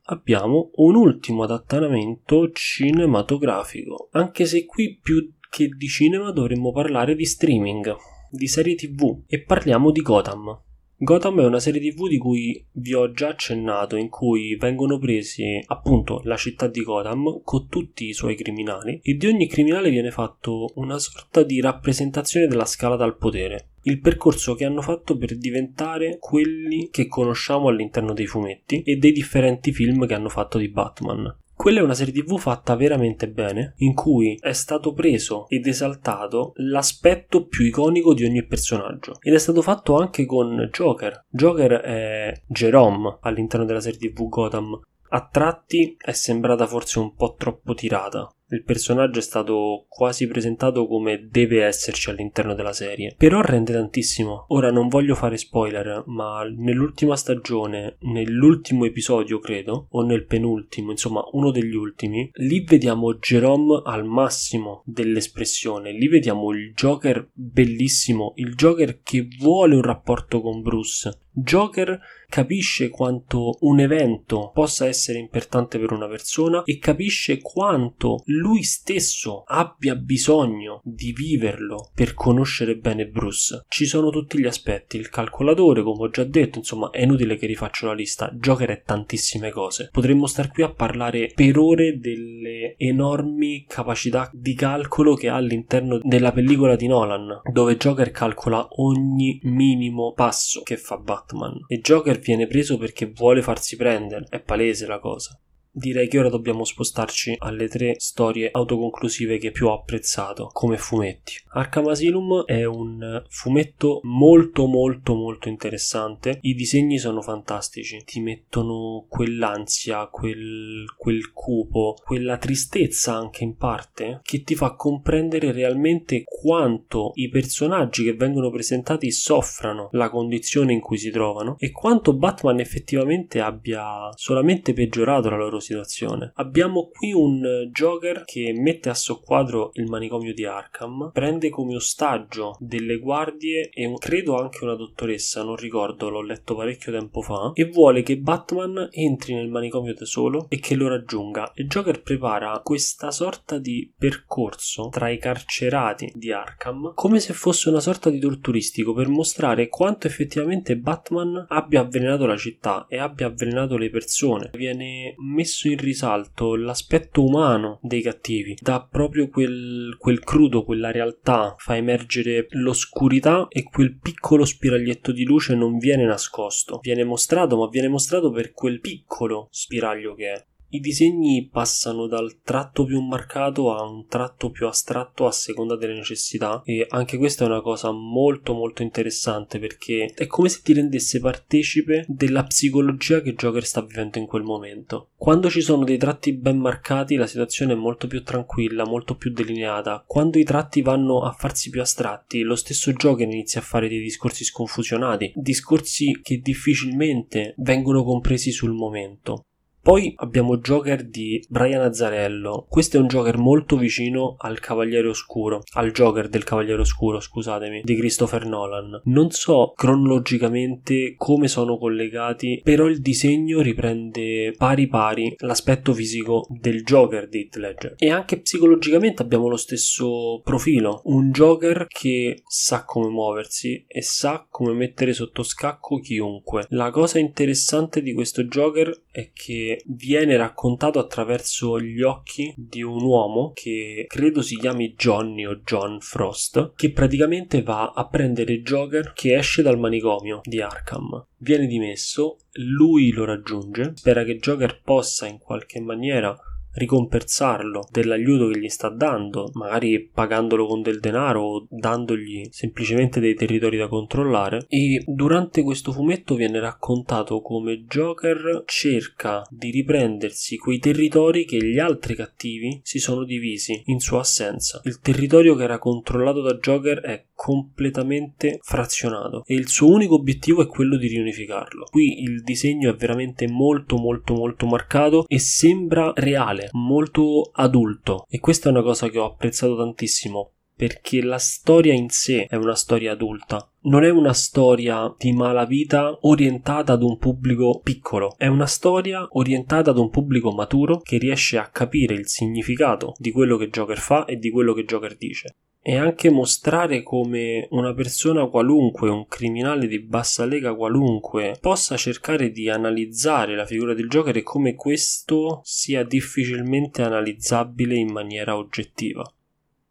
Abbiamo 0.04 0.70
un 0.74 0.94
ultimo 0.94 1.42
adattamento 1.42 2.52
cinematografico, 2.52 4.10
anche 4.12 4.46
se 4.46 4.64
qui 4.64 4.96
più 5.02 5.34
che 5.50 5.66
di 5.76 5.88
cinema 5.88 6.30
dovremmo 6.30 6.70
parlare 6.70 7.16
di 7.16 7.24
streaming, 7.24 7.96
di 8.30 8.46
serie 8.46 8.76
tv 8.76 9.24
e 9.26 9.42
parliamo 9.42 9.90
di 9.90 10.02
Gotham. 10.02 10.56
Gotham 11.00 11.40
è 11.42 11.44
una 11.44 11.60
serie 11.60 11.80
tv 11.80 12.08
di 12.08 12.18
cui 12.18 12.66
vi 12.72 12.92
ho 12.92 13.12
già 13.12 13.28
accennato, 13.28 13.94
in 13.94 14.08
cui 14.08 14.56
vengono 14.56 14.98
presi 14.98 15.62
appunto 15.66 16.20
la 16.24 16.34
città 16.34 16.66
di 16.66 16.82
Gotham 16.82 17.40
con 17.44 17.68
tutti 17.68 18.08
i 18.08 18.12
suoi 18.12 18.34
criminali 18.34 18.98
e 19.00 19.14
di 19.14 19.26
ogni 19.26 19.46
criminale 19.46 19.90
viene 19.90 20.10
fatto 20.10 20.72
una 20.74 20.98
sorta 20.98 21.44
di 21.44 21.60
rappresentazione 21.60 22.48
della 22.48 22.64
scala 22.64 22.96
dal 22.96 23.16
potere. 23.16 23.68
Il 23.82 24.00
percorso 24.00 24.56
che 24.56 24.64
hanno 24.64 24.82
fatto 24.82 25.16
per 25.16 25.38
diventare 25.38 26.16
quelli 26.18 26.88
che 26.90 27.06
conosciamo 27.06 27.68
all'interno 27.68 28.12
dei 28.12 28.26
fumetti 28.26 28.82
e 28.82 28.96
dei 28.96 29.12
differenti 29.12 29.70
film 29.70 30.04
che 30.04 30.14
hanno 30.14 30.28
fatto 30.28 30.58
di 30.58 30.68
Batman. 30.68 31.32
Quella 31.58 31.80
è 31.80 31.82
una 31.82 31.94
serie 31.94 32.12
tv 32.12 32.38
fatta 32.38 32.76
veramente 32.76 33.28
bene, 33.28 33.74
in 33.78 33.92
cui 33.92 34.38
è 34.40 34.52
stato 34.52 34.92
preso 34.92 35.48
ed 35.48 35.66
esaltato 35.66 36.52
l'aspetto 36.54 37.46
più 37.48 37.64
iconico 37.64 38.14
di 38.14 38.24
ogni 38.24 38.46
personaggio. 38.46 39.16
Ed 39.20 39.34
è 39.34 39.38
stato 39.38 39.60
fatto 39.60 39.96
anche 39.96 40.24
con 40.24 40.68
Joker. 40.70 41.24
Joker 41.28 41.72
è 41.80 42.42
Jerome 42.46 43.18
all'interno 43.22 43.66
della 43.66 43.80
serie 43.80 43.98
tv 43.98 44.28
Gotham. 44.28 44.80
A 45.08 45.26
tratti 45.26 45.96
è 45.98 46.12
sembrata 46.12 46.64
forse 46.64 47.00
un 47.00 47.16
po' 47.16 47.34
troppo 47.36 47.74
tirata, 47.74 48.32
il 48.50 48.62
personaggio 48.62 49.18
è 49.18 49.22
stato 49.22 49.86
quasi 49.88 50.26
presentato 50.26 50.86
come 50.86 51.28
deve 51.30 51.64
esserci 51.64 52.10
all'interno 52.10 52.54
della 52.54 52.72
serie. 52.72 53.14
Però 53.16 53.40
rende 53.40 53.72
tantissimo. 53.72 54.46
Ora 54.48 54.70
non 54.70 54.88
voglio 54.88 55.14
fare 55.14 55.36
spoiler, 55.36 56.04
ma 56.06 56.42
nell'ultima 56.44 57.16
stagione, 57.16 57.96
nell'ultimo 58.00 58.84
episodio 58.84 59.38
credo, 59.38 59.88
o 59.90 60.02
nel 60.02 60.24
penultimo, 60.24 60.90
insomma 60.90 61.22
uno 61.32 61.50
degli 61.50 61.74
ultimi, 61.74 62.30
lì 62.34 62.64
vediamo 62.64 63.14
Jerome 63.14 63.82
al 63.84 64.04
massimo 64.04 64.82
dell'espressione. 64.84 65.92
Lì 65.92 66.08
vediamo 66.08 66.50
il 66.52 66.72
Joker 66.74 67.28
bellissimo, 67.32 68.32
il 68.36 68.54
Joker 68.54 69.00
che 69.02 69.28
vuole 69.38 69.74
un 69.74 69.82
rapporto 69.82 70.40
con 70.40 70.62
Bruce. 70.62 71.26
Joker 71.40 72.00
capisce 72.28 72.88
quanto 72.88 73.56
un 73.60 73.80
evento 73.80 74.50
possa 74.52 74.86
essere 74.86 75.18
importante 75.18 75.78
per 75.78 75.92
una 75.92 76.08
persona 76.08 76.62
e 76.64 76.78
capisce 76.78 77.40
quanto 77.40 78.22
lui 78.38 78.62
stesso 78.62 79.42
abbia 79.46 79.94
bisogno 79.94 80.80
di 80.84 81.12
viverlo 81.12 81.90
per 81.94 82.14
conoscere 82.14 82.76
bene 82.76 83.06
Bruce. 83.06 83.64
Ci 83.68 83.84
sono 83.84 84.10
tutti 84.10 84.38
gli 84.38 84.46
aspetti, 84.46 84.96
il 84.96 85.08
calcolatore, 85.08 85.82
come 85.82 86.04
ho 86.04 86.10
già 86.10 86.24
detto, 86.24 86.58
insomma, 86.58 86.90
è 86.90 87.02
inutile 87.02 87.36
che 87.36 87.46
rifaccio 87.46 87.86
la 87.86 87.94
lista. 87.94 88.30
Joker 88.32 88.70
è 88.70 88.82
tantissime 88.82 89.50
cose. 89.50 89.88
Potremmo 89.90 90.26
star 90.26 90.50
qui 90.50 90.62
a 90.62 90.72
parlare 90.72 91.32
per 91.34 91.58
ore 91.58 91.98
delle 91.98 92.74
enormi 92.76 93.64
capacità 93.66 94.30
di 94.32 94.54
calcolo 94.54 95.14
che 95.14 95.28
ha 95.28 95.34
all'interno 95.34 95.98
della 96.02 96.32
pellicola 96.32 96.76
di 96.76 96.86
Nolan, 96.86 97.40
dove 97.50 97.76
Joker 97.76 98.10
calcola 98.10 98.66
ogni 98.76 99.40
minimo 99.42 100.12
passo 100.12 100.62
che 100.62 100.76
fa 100.76 100.96
Batman. 100.96 101.64
E 101.66 101.80
Joker 101.80 102.18
viene 102.18 102.46
preso 102.46 102.78
perché 102.78 103.06
vuole 103.06 103.42
farsi 103.42 103.76
prendere, 103.76 104.26
è 104.28 104.40
palese 104.40 104.86
la 104.86 104.98
cosa 104.98 105.38
direi 105.70 106.08
che 106.08 106.18
ora 106.18 106.28
dobbiamo 106.28 106.64
spostarci 106.64 107.36
alle 107.38 107.68
tre 107.68 107.94
storie 107.98 108.50
autoconclusive 108.50 109.38
che 109.38 109.50
più 109.50 109.68
ho 109.68 109.74
apprezzato 109.74 110.50
come 110.52 110.76
fumetti. 110.76 111.34
Arkham 111.52 111.88
Asylum 111.88 112.44
è 112.44 112.64
un 112.64 113.22
fumetto 113.28 114.00
molto 114.02 114.66
molto 114.66 115.14
molto 115.14 115.48
interessante, 115.48 116.38
i 116.42 116.54
disegni 116.54 116.98
sono 116.98 117.22
fantastici, 117.22 118.02
ti 118.04 118.20
mettono 118.20 119.06
quell'ansia, 119.08 120.06
quel, 120.06 120.84
quel 120.96 121.32
cupo, 121.32 121.96
quella 122.04 122.38
tristezza 122.38 123.14
anche 123.14 123.44
in 123.44 123.56
parte 123.56 124.20
che 124.22 124.42
ti 124.42 124.54
fa 124.54 124.74
comprendere 124.74 125.52
realmente 125.52 126.24
quanto 126.24 127.12
i 127.14 127.28
personaggi 127.28 128.04
che 128.04 128.14
vengono 128.14 128.50
presentati 128.50 129.10
soffrano 129.10 129.88
la 129.92 130.10
condizione 130.10 130.72
in 130.72 130.80
cui 130.80 130.98
si 130.98 131.10
trovano 131.10 131.56
e 131.58 131.70
quanto 131.70 132.14
Batman 132.14 132.60
effettivamente 132.60 133.40
abbia 133.40 134.10
solamente 134.14 134.72
peggiorato 134.72 135.28
la 135.28 135.36
loro 135.36 135.57
situazione 135.60 135.86
situazione. 135.88 136.32
Abbiamo 136.36 136.88
qui 136.88 137.12
un 137.12 137.68
Joker 137.72 138.24
che 138.24 138.52
mette 138.54 138.88
a 138.88 138.94
soqquadro 138.94 139.70
il 139.74 139.88
manicomio 139.88 140.34
di 140.34 140.44
Arkham, 140.44 141.10
prende 141.12 141.50
come 141.50 141.76
ostaggio 141.76 142.56
delle 142.58 142.98
guardie 142.98 143.70
e 143.70 143.86
un, 143.86 143.96
credo 143.96 144.36
anche 144.36 144.64
una 144.64 144.74
dottoressa, 144.74 145.42
non 145.42 145.56
ricordo, 145.56 146.08
l'ho 146.08 146.22
letto 146.22 146.54
parecchio 146.54 146.92
tempo 146.92 147.22
fa, 147.22 147.52
e 147.54 147.64
vuole 147.66 148.02
che 148.02 148.18
Batman 148.18 148.88
entri 148.90 149.34
nel 149.34 149.48
manicomio 149.48 149.94
da 149.94 150.04
solo 150.04 150.46
e 150.48 150.58
che 150.58 150.74
lo 150.74 150.88
raggiunga. 150.88 151.52
E 151.52 151.66
Joker 151.66 152.02
prepara 152.02 152.60
questa 152.62 153.10
sorta 153.10 153.58
di 153.58 153.92
percorso 153.96 154.88
tra 154.90 155.08
i 155.08 155.18
carcerati 155.18 156.12
di 156.14 156.32
Arkham 156.32 156.92
come 156.94 157.20
se 157.20 157.32
fosse 157.32 157.68
una 157.68 157.80
sorta 157.80 158.10
di 158.10 158.18
tour 158.18 158.38
turistico 158.38 158.92
per 158.94 159.08
mostrare 159.08 159.68
quanto 159.68 160.06
effettivamente 160.06 160.76
Batman 160.76 161.46
abbia 161.48 161.80
avvelenato 161.80 162.26
la 162.26 162.36
città 162.36 162.86
e 162.88 162.98
abbia 162.98 163.26
avvelenato 163.26 163.76
le 163.76 163.90
persone. 163.90 164.50
Viene 164.54 165.14
messo 165.18 165.47
messo 165.48 165.68
in 165.68 165.78
risalto 165.78 166.56
l'aspetto 166.56 167.24
umano 167.24 167.78
dei 167.80 168.02
cattivi, 168.02 168.54
dà 168.60 168.82
proprio 168.84 169.30
quel, 169.30 169.96
quel 169.98 170.20
crudo, 170.20 170.62
quella 170.62 170.90
realtà, 170.90 171.54
fa 171.56 171.74
emergere 171.74 172.46
l'oscurità 172.50 173.46
e 173.48 173.62
quel 173.62 173.98
piccolo 173.98 174.44
spiraglietto 174.44 175.10
di 175.10 175.24
luce 175.24 175.54
non 175.54 175.78
viene 175.78 176.04
nascosto, 176.04 176.80
viene 176.82 177.04
mostrato, 177.04 177.56
ma 177.56 177.68
viene 177.68 177.88
mostrato 177.88 178.30
per 178.30 178.52
quel 178.52 178.80
piccolo 178.80 179.48
spiraglio 179.50 180.14
che 180.14 180.32
è. 180.32 180.46
I 180.70 180.80
disegni 180.80 181.48
passano 181.50 182.06
dal 182.06 182.42
tratto 182.42 182.84
più 182.84 183.00
marcato 183.00 183.74
a 183.74 183.82
un 183.88 184.06
tratto 184.06 184.50
più 184.50 184.66
astratto 184.66 185.26
a 185.26 185.32
seconda 185.32 185.76
delle 185.76 185.94
necessità 185.94 186.60
e 186.62 186.86
anche 186.90 187.16
questa 187.16 187.44
è 187.44 187.48
una 187.48 187.62
cosa 187.62 187.90
molto 187.90 188.52
molto 188.52 188.82
interessante 188.82 189.58
perché 189.58 190.12
è 190.14 190.26
come 190.26 190.50
se 190.50 190.60
ti 190.62 190.74
rendesse 190.74 191.20
partecipe 191.20 192.04
della 192.06 192.44
psicologia 192.44 193.22
che 193.22 193.32
Joker 193.32 193.64
sta 193.64 193.80
vivendo 193.80 194.18
in 194.18 194.26
quel 194.26 194.42
momento. 194.42 195.12
Quando 195.16 195.48
ci 195.48 195.62
sono 195.62 195.84
dei 195.84 195.96
tratti 195.96 196.34
ben 196.34 196.58
marcati 196.58 197.16
la 197.16 197.26
situazione 197.26 197.72
è 197.72 197.76
molto 197.76 198.06
più 198.06 198.22
tranquilla, 198.22 198.84
molto 198.84 199.16
più 199.16 199.32
delineata. 199.32 200.04
Quando 200.06 200.38
i 200.38 200.44
tratti 200.44 200.82
vanno 200.82 201.22
a 201.22 201.32
farsi 201.32 201.70
più 201.70 201.80
astratti, 201.80 202.42
lo 202.42 202.56
stesso 202.56 202.92
Joker 202.92 203.26
inizia 203.26 203.60
a 203.60 203.64
fare 203.64 203.88
dei 203.88 204.00
discorsi 204.00 204.44
sconfusionati, 204.44 205.32
discorsi 205.34 206.20
che 206.22 206.40
difficilmente 206.40 207.54
vengono 207.56 208.04
compresi 208.04 208.50
sul 208.50 208.74
momento. 208.74 209.44
Poi 209.88 210.12
abbiamo 210.16 210.58
Joker 210.58 211.02
di 211.02 211.42
Brian 211.48 211.80
Azzarello. 211.80 212.66
Questo 212.68 212.98
è 212.98 213.00
un 213.00 213.06
Joker 213.06 213.38
molto 213.38 213.78
vicino 213.78 214.34
al 214.36 214.60
Cavaliere 214.60 215.08
Oscuro, 215.08 215.62
al 215.76 215.92
Joker 215.92 216.28
del 216.28 216.44
Cavaliere 216.44 216.82
Oscuro, 216.82 217.20
scusatemi, 217.20 217.80
di 217.82 217.96
Christopher 217.96 218.44
Nolan. 218.44 219.00
Non 219.04 219.30
so 219.30 219.72
cronologicamente 219.74 221.14
come 221.16 221.48
sono 221.48 221.78
collegati, 221.78 222.60
però 222.62 222.84
il 222.84 223.00
disegno 223.00 223.62
riprende 223.62 224.52
pari 224.58 224.88
pari 224.88 225.34
l'aspetto 225.38 225.94
fisico 225.94 226.46
del 226.50 226.84
Joker 226.84 227.26
di 227.26 227.38
Heath 227.38 227.56
Ledger. 227.56 227.94
E 227.96 228.10
anche 228.10 228.40
psicologicamente 228.40 229.22
abbiamo 229.22 229.48
lo 229.48 229.56
stesso 229.56 230.42
profilo, 230.44 231.00
un 231.04 231.30
Joker 231.30 231.86
che 231.88 232.42
sa 232.46 232.84
come 232.84 233.08
muoversi 233.08 233.86
e 233.88 234.02
sa 234.02 234.46
come 234.50 234.74
mettere 234.74 235.14
sotto 235.14 235.42
scacco 235.42 235.98
chiunque. 235.98 236.66
La 236.68 236.90
cosa 236.90 237.18
interessante 237.18 238.02
di 238.02 238.12
questo 238.12 238.44
Joker 238.44 238.94
è 239.10 239.30
che 239.32 239.76
viene 239.86 240.36
raccontato 240.36 240.98
attraverso 240.98 241.80
gli 241.80 242.02
occhi 242.02 242.52
di 242.56 242.82
un 242.82 243.02
uomo 243.02 243.52
che 243.54 244.04
credo 244.06 244.42
si 244.42 244.56
chiami 244.56 244.94
Johnny 244.94 245.44
o 245.44 245.60
John 245.64 246.00
Frost, 246.00 246.72
che 246.74 246.92
praticamente 246.92 247.62
va 247.62 247.92
a 247.94 248.08
prendere 248.08 248.62
Joker 248.62 249.12
che 249.12 249.36
esce 249.36 249.62
dal 249.62 249.78
manicomio 249.78 250.40
di 250.44 250.60
Arkham. 250.60 251.24
Viene 251.38 251.66
dimesso, 251.66 252.38
lui 252.52 253.10
lo 253.10 253.24
raggiunge, 253.24 253.92
spera 253.94 254.24
che 254.24 254.38
Joker 254.38 254.80
possa 254.82 255.26
in 255.26 255.38
qualche 255.38 255.80
maniera 255.80 256.36
ricompensarlo 256.78 257.86
dell'aiuto 257.90 258.48
che 258.48 258.58
gli 258.58 258.68
sta 258.68 258.88
dando, 258.88 259.50
magari 259.54 260.08
pagandolo 260.12 260.66
con 260.66 260.80
del 260.80 261.00
denaro 261.00 261.42
o 261.42 261.66
dandogli 261.68 262.48
semplicemente 262.50 263.20
dei 263.20 263.34
territori 263.34 263.76
da 263.76 263.88
controllare. 263.88 264.64
E 264.68 265.02
durante 265.06 265.62
questo 265.62 265.92
fumetto 265.92 266.34
viene 266.34 266.60
raccontato 266.60 267.40
come 267.40 267.84
Joker 267.86 268.62
cerca 268.66 269.46
di 269.50 269.70
riprendersi 269.70 270.56
quei 270.56 270.78
territori 270.78 271.44
che 271.44 271.58
gli 271.58 271.78
altri 271.78 272.14
cattivi 272.14 272.80
si 272.82 272.98
sono 272.98 273.24
divisi 273.24 273.82
in 273.86 274.00
sua 274.00 274.20
assenza. 274.20 274.80
Il 274.84 275.00
territorio 275.00 275.54
che 275.54 275.64
era 275.64 275.78
controllato 275.78 276.40
da 276.40 276.54
Joker 276.54 277.00
è 277.00 277.26
completamente 277.34 278.58
frazionato 278.62 279.44
e 279.46 279.54
il 279.54 279.68
suo 279.68 279.88
unico 279.88 280.14
obiettivo 280.14 280.62
è 280.62 280.66
quello 280.66 280.96
di 280.96 281.08
riunificarlo. 281.08 281.86
Qui 281.90 282.22
il 282.22 282.42
disegno 282.42 282.90
è 282.90 282.94
veramente 282.94 283.48
molto 283.48 283.96
molto 283.96 284.34
molto 284.34 284.66
marcato 284.66 285.24
e 285.26 285.38
sembra 285.38 286.12
reale, 286.14 286.67
molto 286.72 287.50
adulto. 287.52 288.24
E 288.28 288.38
questa 288.40 288.68
è 288.68 288.72
una 288.72 288.82
cosa 288.82 289.08
che 289.08 289.18
ho 289.18 289.24
apprezzato 289.24 289.76
tantissimo 289.76 290.52
perché 290.78 291.20
la 291.22 291.38
storia 291.38 291.92
in 291.92 292.08
sé 292.08 292.46
è 292.46 292.54
una 292.54 292.76
storia 292.76 293.10
adulta. 293.10 293.68
Non 293.82 294.04
è 294.04 294.10
una 294.10 294.32
storia 294.32 295.12
di 295.18 295.32
malavita 295.32 296.18
orientata 296.20 296.92
ad 296.92 297.02
un 297.02 297.18
pubblico 297.18 297.80
piccolo, 297.82 298.36
è 298.38 298.46
una 298.46 298.66
storia 298.66 299.26
orientata 299.32 299.90
ad 299.90 299.98
un 299.98 300.08
pubblico 300.08 300.52
maturo 300.52 301.00
che 301.00 301.18
riesce 301.18 301.58
a 301.58 301.68
capire 301.68 302.14
il 302.14 302.28
significato 302.28 303.14
di 303.18 303.32
quello 303.32 303.56
che 303.56 303.70
Joker 303.70 303.98
fa 303.98 304.24
e 304.24 304.36
di 304.36 304.50
quello 304.50 304.72
che 304.72 304.84
Joker 304.84 305.16
dice 305.16 305.56
e 305.80 305.96
anche 305.96 306.30
mostrare 306.30 307.02
come 307.02 307.66
una 307.70 307.94
persona 307.94 308.46
qualunque, 308.46 309.08
un 309.08 309.26
criminale 309.26 309.86
di 309.86 310.00
bassa 310.00 310.44
lega 310.44 310.74
qualunque, 310.74 311.56
possa 311.60 311.96
cercare 311.96 312.50
di 312.50 312.68
analizzare 312.68 313.54
la 313.54 313.66
figura 313.66 313.94
del 313.94 314.08
Joker 314.08 314.36
e 314.36 314.42
come 314.42 314.74
questo 314.74 315.60
sia 315.64 316.02
difficilmente 316.02 317.02
analizzabile 317.02 317.94
in 317.96 318.10
maniera 318.10 318.56
oggettiva. 318.56 319.30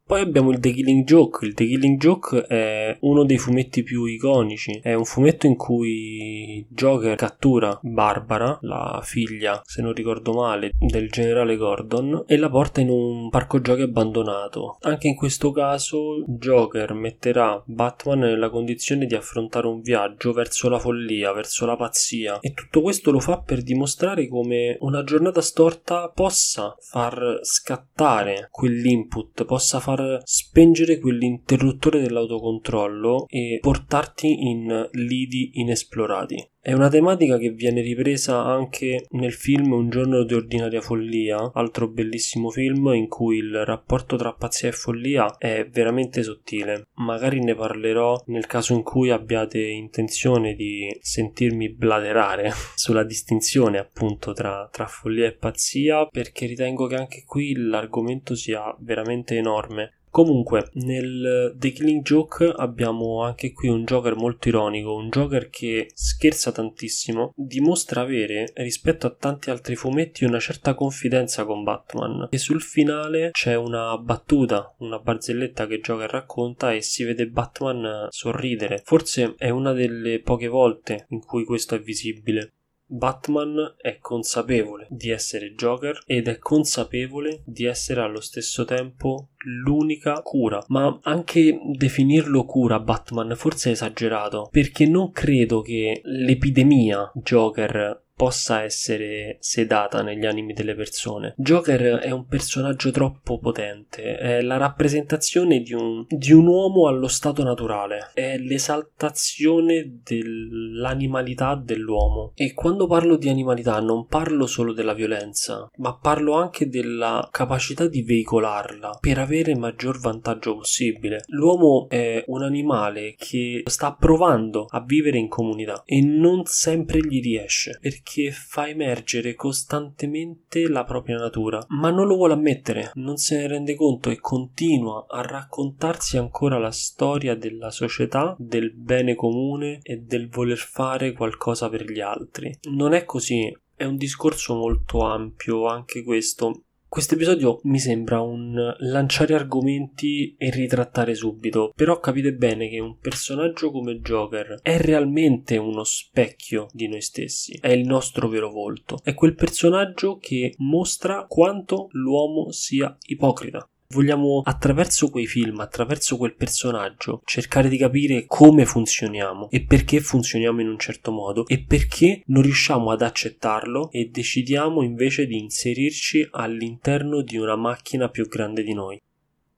Poi 0.07 0.21
abbiamo 0.21 0.51
il 0.51 0.59
The 0.61 0.71
Killing 0.71 1.03
Joke. 1.03 1.45
Il 1.45 1.53
The 1.53 1.65
Killing 1.65 1.99
Joke 1.99 2.45
è 2.45 2.95
uno 3.01 3.25
dei 3.25 3.37
fumetti 3.37 3.83
più 3.83 4.05
iconici. 4.05 4.79
È 4.81 4.93
un 4.93 5.03
fumetto 5.03 5.47
in 5.47 5.57
cui 5.57 6.65
Joker 6.69 7.17
cattura 7.17 7.77
Barbara, 7.81 8.57
la 8.61 9.01
figlia, 9.03 9.61
se 9.65 9.81
non 9.81 9.91
ricordo 9.91 10.31
male, 10.31 10.71
del 10.79 11.09
generale 11.09 11.57
Gordon 11.57 12.23
e 12.25 12.37
la 12.37 12.49
porta 12.49 12.79
in 12.79 12.89
un 12.89 13.27
parco 13.29 13.59
giochi 13.59 13.81
abbandonato. 13.81 14.77
Anche 14.83 15.09
in 15.09 15.15
questo 15.15 15.51
caso 15.51 16.23
Joker 16.25 16.93
metterà 16.93 17.61
Batman 17.65 18.19
nella 18.19 18.49
condizione 18.49 19.07
di 19.07 19.15
affrontare 19.15 19.67
un 19.67 19.81
viaggio 19.81 20.31
verso 20.31 20.69
la 20.69 20.79
follia, 20.79 21.33
verso 21.33 21.65
la 21.65 21.75
pazzia 21.75 22.39
e 22.39 22.53
tutto 22.53 22.81
questo 22.81 23.11
lo 23.11 23.19
fa 23.19 23.41
per 23.41 23.61
dimostrare 23.61 24.29
come 24.29 24.77
una 24.79 25.03
giornata 25.03 25.41
storta 25.41 26.09
possa 26.15 26.77
far 26.79 27.39
scattare 27.41 28.47
quell'input, 28.49 29.43
possa 29.43 29.81
far 29.81 29.95
far 29.97 30.21
spengere 30.23 30.99
quell'interruttore 30.99 31.99
dell'autocontrollo 31.99 33.25
e 33.27 33.57
portarti 33.60 34.47
in 34.47 34.88
lidi 34.91 35.51
inesplorati. 35.53 36.51
È 36.67 36.73
una 36.73 36.89
tematica 36.89 37.38
che 37.38 37.51
viene 37.51 37.80
ripresa 37.80 38.43
anche 38.43 39.06
nel 39.12 39.32
film 39.32 39.71
Un 39.71 39.89
giorno 39.89 40.23
di 40.23 40.34
ordinaria 40.34 40.82
follia, 40.82 41.51
altro 41.53 41.88
bellissimo 41.88 42.49
film 42.49 42.88
in 42.88 43.08
cui 43.08 43.38
il 43.38 43.63
rapporto 43.63 44.17
tra 44.17 44.34
pazzia 44.34 44.67
e 44.67 44.73
follia 44.73 45.38
è 45.38 45.65
veramente 45.71 46.23
sottile. 46.23 46.88
Magari 46.95 47.39
ne 47.39 47.56
parlerò 47.56 48.21
nel 48.25 48.47
caso 48.47 48.73
in 48.73 48.84
cui 48.84 49.12
abbiate 49.12 49.62
intenzione 49.62 50.56
di 50.56 50.93
sentirmi 50.99 51.69
bladerare 51.69 52.51
sulla 52.75 53.06
distinzione 53.06 53.77
appunto 53.77 54.34
tra, 54.34 54.67
tra 54.69 54.88
follia 54.88 55.27
e 55.27 55.38
pazzia, 55.38 56.06
perché 56.08 56.47
ritengo 56.47 56.88
che 56.88 56.95
anche 56.95 57.23
qui 57.25 57.56
l'argomento 57.56 58.36
sia 58.36 58.75
veramente 58.82 59.38
enorme. 59.38 59.96
Comunque, 60.09 60.69
nel 60.73 61.55
The 61.57 61.71
Killing 61.71 62.01
Joke 62.01 62.51
abbiamo 62.55 63.23
anche 63.23 63.51
qui 63.51 63.67
un 63.67 63.83
Joker 63.83 64.15
molto 64.15 64.47
ironico, 64.47 64.95
un 64.95 65.09
Joker 65.09 65.49
che 65.49 65.89
scherza 65.93 66.51
tantissimo, 66.51 67.33
dimostra 67.35 68.01
avere 68.01 68.51
rispetto 68.55 69.05
a 69.05 69.11
tanti 69.11 69.49
altri 69.49 69.75
fumetti 69.75 70.25
una 70.25 70.39
certa 70.39 70.73
confidenza 70.73 71.45
con 71.45 71.63
Batman. 71.63 72.27
E 72.31 72.37
sul 72.37 72.61
finale 72.61 73.31
c'è 73.31 73.55
una 73.55 73.97
battuta, 73.97 74.73
una 74.79 74.99
barzelletta 74.99 75.67
che 75.67 75.79
Joker 75.79 76.09
racconta 76.09 76.73
e 76.73 76.81
si 76.81 77.03
vede 77.03 77.27
Batman 77.27 78.07
sorridere. 78.09 78.81
Forse 78.85 79.35
è 79.37 79.49
una 79.49 79.73
delle 79.73 80.19
poche 80.21 80.47
volte 80.47 81.05
in 81.09 81.19
cui 81.19 81.43
questo 81.43 81.75
è 81.75 81.79
visibile. 81.79 82.53
Batman 82.89 83.75
è 83.81 83.97
consapevole 83.99 84.87
di 84.89 85.09
essere 85.09 85.53
Joker 85.53 85.99
ed 86.05 86.29
è 86.29 86.37
consapevole 86.37 87.41
di 87.45 87.65
essere 87.65 87.99
allo 87.99 88.21
stesso 88.21 88.63
tempo 88.63 89.31
l'unica 89.63 90.21
cura. 90.21 90.63
Ma 90.67 90.99
anche 91.03 91.60
definirlo 91.77 92.45
cura 92.45 92.79
Batman 92.79 93.33
forse 93.36 93.69
è 93.69 93.71
esagerato, 93.73 94.49
perché 94.51 94.86
non 94.86 95.12
credo 95.12 95.62
che 95.62 96.01
l'epidemia 96.03 97.12
Joker 97.13 98.05
possa 98.17 98.63
essere 98.63 99.38
sedata 99.39 100.01
negli 100.01 100.25
animi 100.25 100.53
delle 100.53 100.73
persone. 100.73 101.36
Joker 101.38 101.99
è 101.99 102.10
un 102.10 102.25
personaggio 102.25 102.89
troppo 102.89 103.38
potente, 103.38 104.17
è 104.17 104.41
la 104.41 104.57
rappresentazione 104.57 105.62
di 105.62 105.73
un, 105.73 106.03
di 106.10 106.33
un 106.33 106.47
uomo 106.47 106.88
allo 106.88 107.07
stato 107.07 107.43
naturale, 107.43 108.10
è 108.15 108.39
l'esaltazione 108.39 109.99
dell'animalità 110.03 111.53
dell'uomo. 111.53 112.31
E 112.33 112.55
quando 112.55 112.88
parlo 112.88 113.17
di 113.17 113.29
animalità 113.29 113.79
non 113.81 114.07
parlo 114.07 114.47
solo 114.47 114.73
della 114.73 114.93
violenza, 114.93 115.69
ma 115.75 115.95
parlo 115.95 116.33
anche 116.33 116.69
della 116.69 117.29
capacità 117.31 117.88
di 117.88 118.01
veicolarla 118.01 118.97
per 118.99 119.19
avere 119.19 119.37
il 119.45 119.60
maggior 119.60 120.00
vantaggio 120.00 120.56
possibile. 120.56 121.23
L'uomo 121.28 121.88
è 121.89 122.23
un 122.28 122.43
animale 122.43 123.15
che 123.17 123.63
sta 123.65 123.93
provando 123.93 124.65
a 124.69 124.82
vivere 124.82 125.17
in 125.17 125.28
comunità 125.28 125.84
e 125.86 126.02
non 126.02 126.45
sempre 126.45 127.00
gli 127.00 127.21
riesce 127.21 127.78
perché 127.82 128.32
fa 128.32 128.67
emergere 128.67 129.36
costantemente 129.36 130.67
la 130.67 130.84
propria 130.84 131.17
natura, 131.17 131.63
ma 131.69 131.89
non 131.89 132.08
lo 132.08 132.15
vuole 132.15 132.34
ammettere, 132.34 132.91
non 132.95 133.17
se 133.17 133.38
ne 133.38 133.47
rende 133.47 133.76
conto 133.76 134.10
e 134.10 134.19
continua 134.19 135.06
a 135.08 135.21
raccontarsi 135.21 136.17
ancora 136.17 136.58
la 136.58 136.71
storia 136.71 137.36
della 137.36 137.69
società, 137.69 138.36
del 138.39 138.73
bene 138.73 139.15
comune 139.15 139.80
e 139.84 139.97
del 139.97 140.30
voler 140.30 140.58
fare 140.58 141.13
qualcosa 141.13 141.69
per 141.69 141.89
gli 141.89 142.00
altri. 142.00 142.58
Non 142.71 142.93
è 142.93 143.06
così 143.06 143.52
È 143.78 143.84
un 143.84 143.95
discorso 143.95 144.56
molto 144.56 145.02
ampio 145.02 145.67
anche 145.67 146.04
questo. 146.04 146.63
Questo 146.89 147.15
episodio 147.15 147.60
mi 147.63 147.80
sembra 147.80 148.21
un 148.21 148.56
lanciare 148.78 149.34
argomenti 149.36 150.36
e 150.38 150.50
ritrattare 150.50 151.15
subito, 151.15 151.73
però 151.76 152.00
capite 152.00 152.34
bene 152.34 152.69
che 152.69 152.80
un 152.80 152.97
personaggio 152.97 153.71
come 153.71 154.00
Joker 154.00 154.60
è 154.62 154.78
realmente 154.78 155.58
uno 155.58 155.84
specchio 155.84 156.67
di 156.71 156.88
noi 156.88 157.02
stessi, 157.02 157.58
è 157.62 157.71
il 157.71 157.86
nostro 157.86 158.30
vero 158.30 158.50
volto, 158.50 159.00
è 159.04 159.13
quel 159.13 159.36
personaggio 159.36 160.17
che 160.17 160.54
mostra 160.60 161.26
quanto 161.28 161.89
l'uomo 161.91 162.52
sia 162.52 162.95
ipocrita. 163.08 163.69
Vogliamo 163.89 164.41
attraverso 164.43 165.10
quei 165.10 165.28
film, 165.28 165.62
attraverso 165.62 166.17
quel 166.17 166.36
personaggio, 166.36 167.21
cercare 167.23 167.69
di 167.69 167.78
capire 167.78 168.26
come 168.26 168.65
funzioniamo 168.65 169.50
e 169.50 169.63
perché 169.63 170.02
funzioniamo 170.02 170.60
in 170.60 170.67
un 170.67 170.78
certo 170.78 171.12
modo 171.12 171.47
e 171.47 171.63
perché 171.63 172.21
non 172.26 172.41
riusciamo 172.41 172.91
ad 172.91 173.02
accettarlo 173.02 173.89
e 173.91 174.10
decidiamo 174.12 174.84
invece 174.84 175.26
di 175.26 175.39
inserirci 175.39 176.28
all'interno 176.32 177.21
di 177.21 177.38
una 177.38 177.56
macchina 177.56 178.10
più 178.10 178.28
grande 178.28 178.62
di 178.62 178.73
noi. 178.73 179.00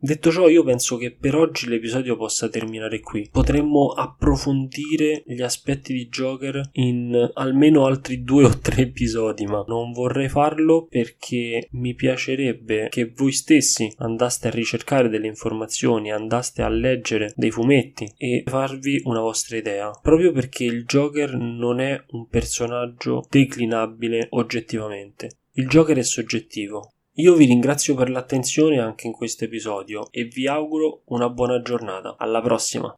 Detto 0.01 0.31
ciò, 0.31 0.47
io 0.47 0.63
penso 0.63 0.95
che 0.95 1.11
per 1.11 1.35
oggi 1.35 1.67
l'episodio 1.67 2.15
possa 2.15 2.47
terminare 2.47 3.01
qui. 3.01 3.27
Potremmo 3.29 3.89
approfondire 3.89 5.23
gli 5.25 5.41
aspetti 5.41 5.91
di 5.91 6.07
Joker 6.07 6.69
in 6.73 7.31
almeno 7.33 7.85
altri 7.85 8.23
due 8.23 8.45
o 8.45 8.59
tre 8.59 8.83
episodi, 8.83 9.45
ma 9.45 9.61
non 9.67 9.91
vorrei 9.91 10.29
farlo 10.29 10.85
perché 10.85 11.67
mi 11.71 11.95
piacerebbe 11.95 12.87
che 12.89 13.11
voi 13.13 13.33
stessi 13.33 13.93
andaste 13.97 14.47
a 14.47 14.51
ricercare 14.51 15.09
delle 15.09 15.27
informazioni, 15.27 16.13
andaste 16.13 16.61
a 16.61 16.69
leggere 16.69 17.33
dei 17.35 17.51
fumetti 17.51 18.09
e 18.15 18.43
farvi 18.47 19.01
una 19.03 19.19
vostra 19.19 19.57
idea. 19.57 19.91
Proprio 20.01 20.31
perché 20.31 20.63
il 20.63 20.85
Joker 20.85 21.35
non 21.35 21.81
è 21.81 22.01
un 22.11 22.25
personaggio 22.29 23.27
declinabile 23.29 24.27
oggettivamente. 24.29 25.39
Il 25.55 25.67
Joker 25.67 25.97
è 25.97 26.03
soggettivo, 26.03 26.93
io 27.19 27.33
vi 27.33 27.43
ringrazio 27.43 27.95
per 27.95 28.09
l'attenzione 28.09 28.79
anche 28.79 29.05
in 29.05 29.11
questo 29.11 29.43
episodio 29.43 30.07
e 30.09 30.23
vi 30.23 30.47
auguro 30.47 31.01
una 31.07 31.29
buona 31.29 31.61
giornata. 31.61 32.15
Alla 32.17 32.41
prossima! 32.41 32.97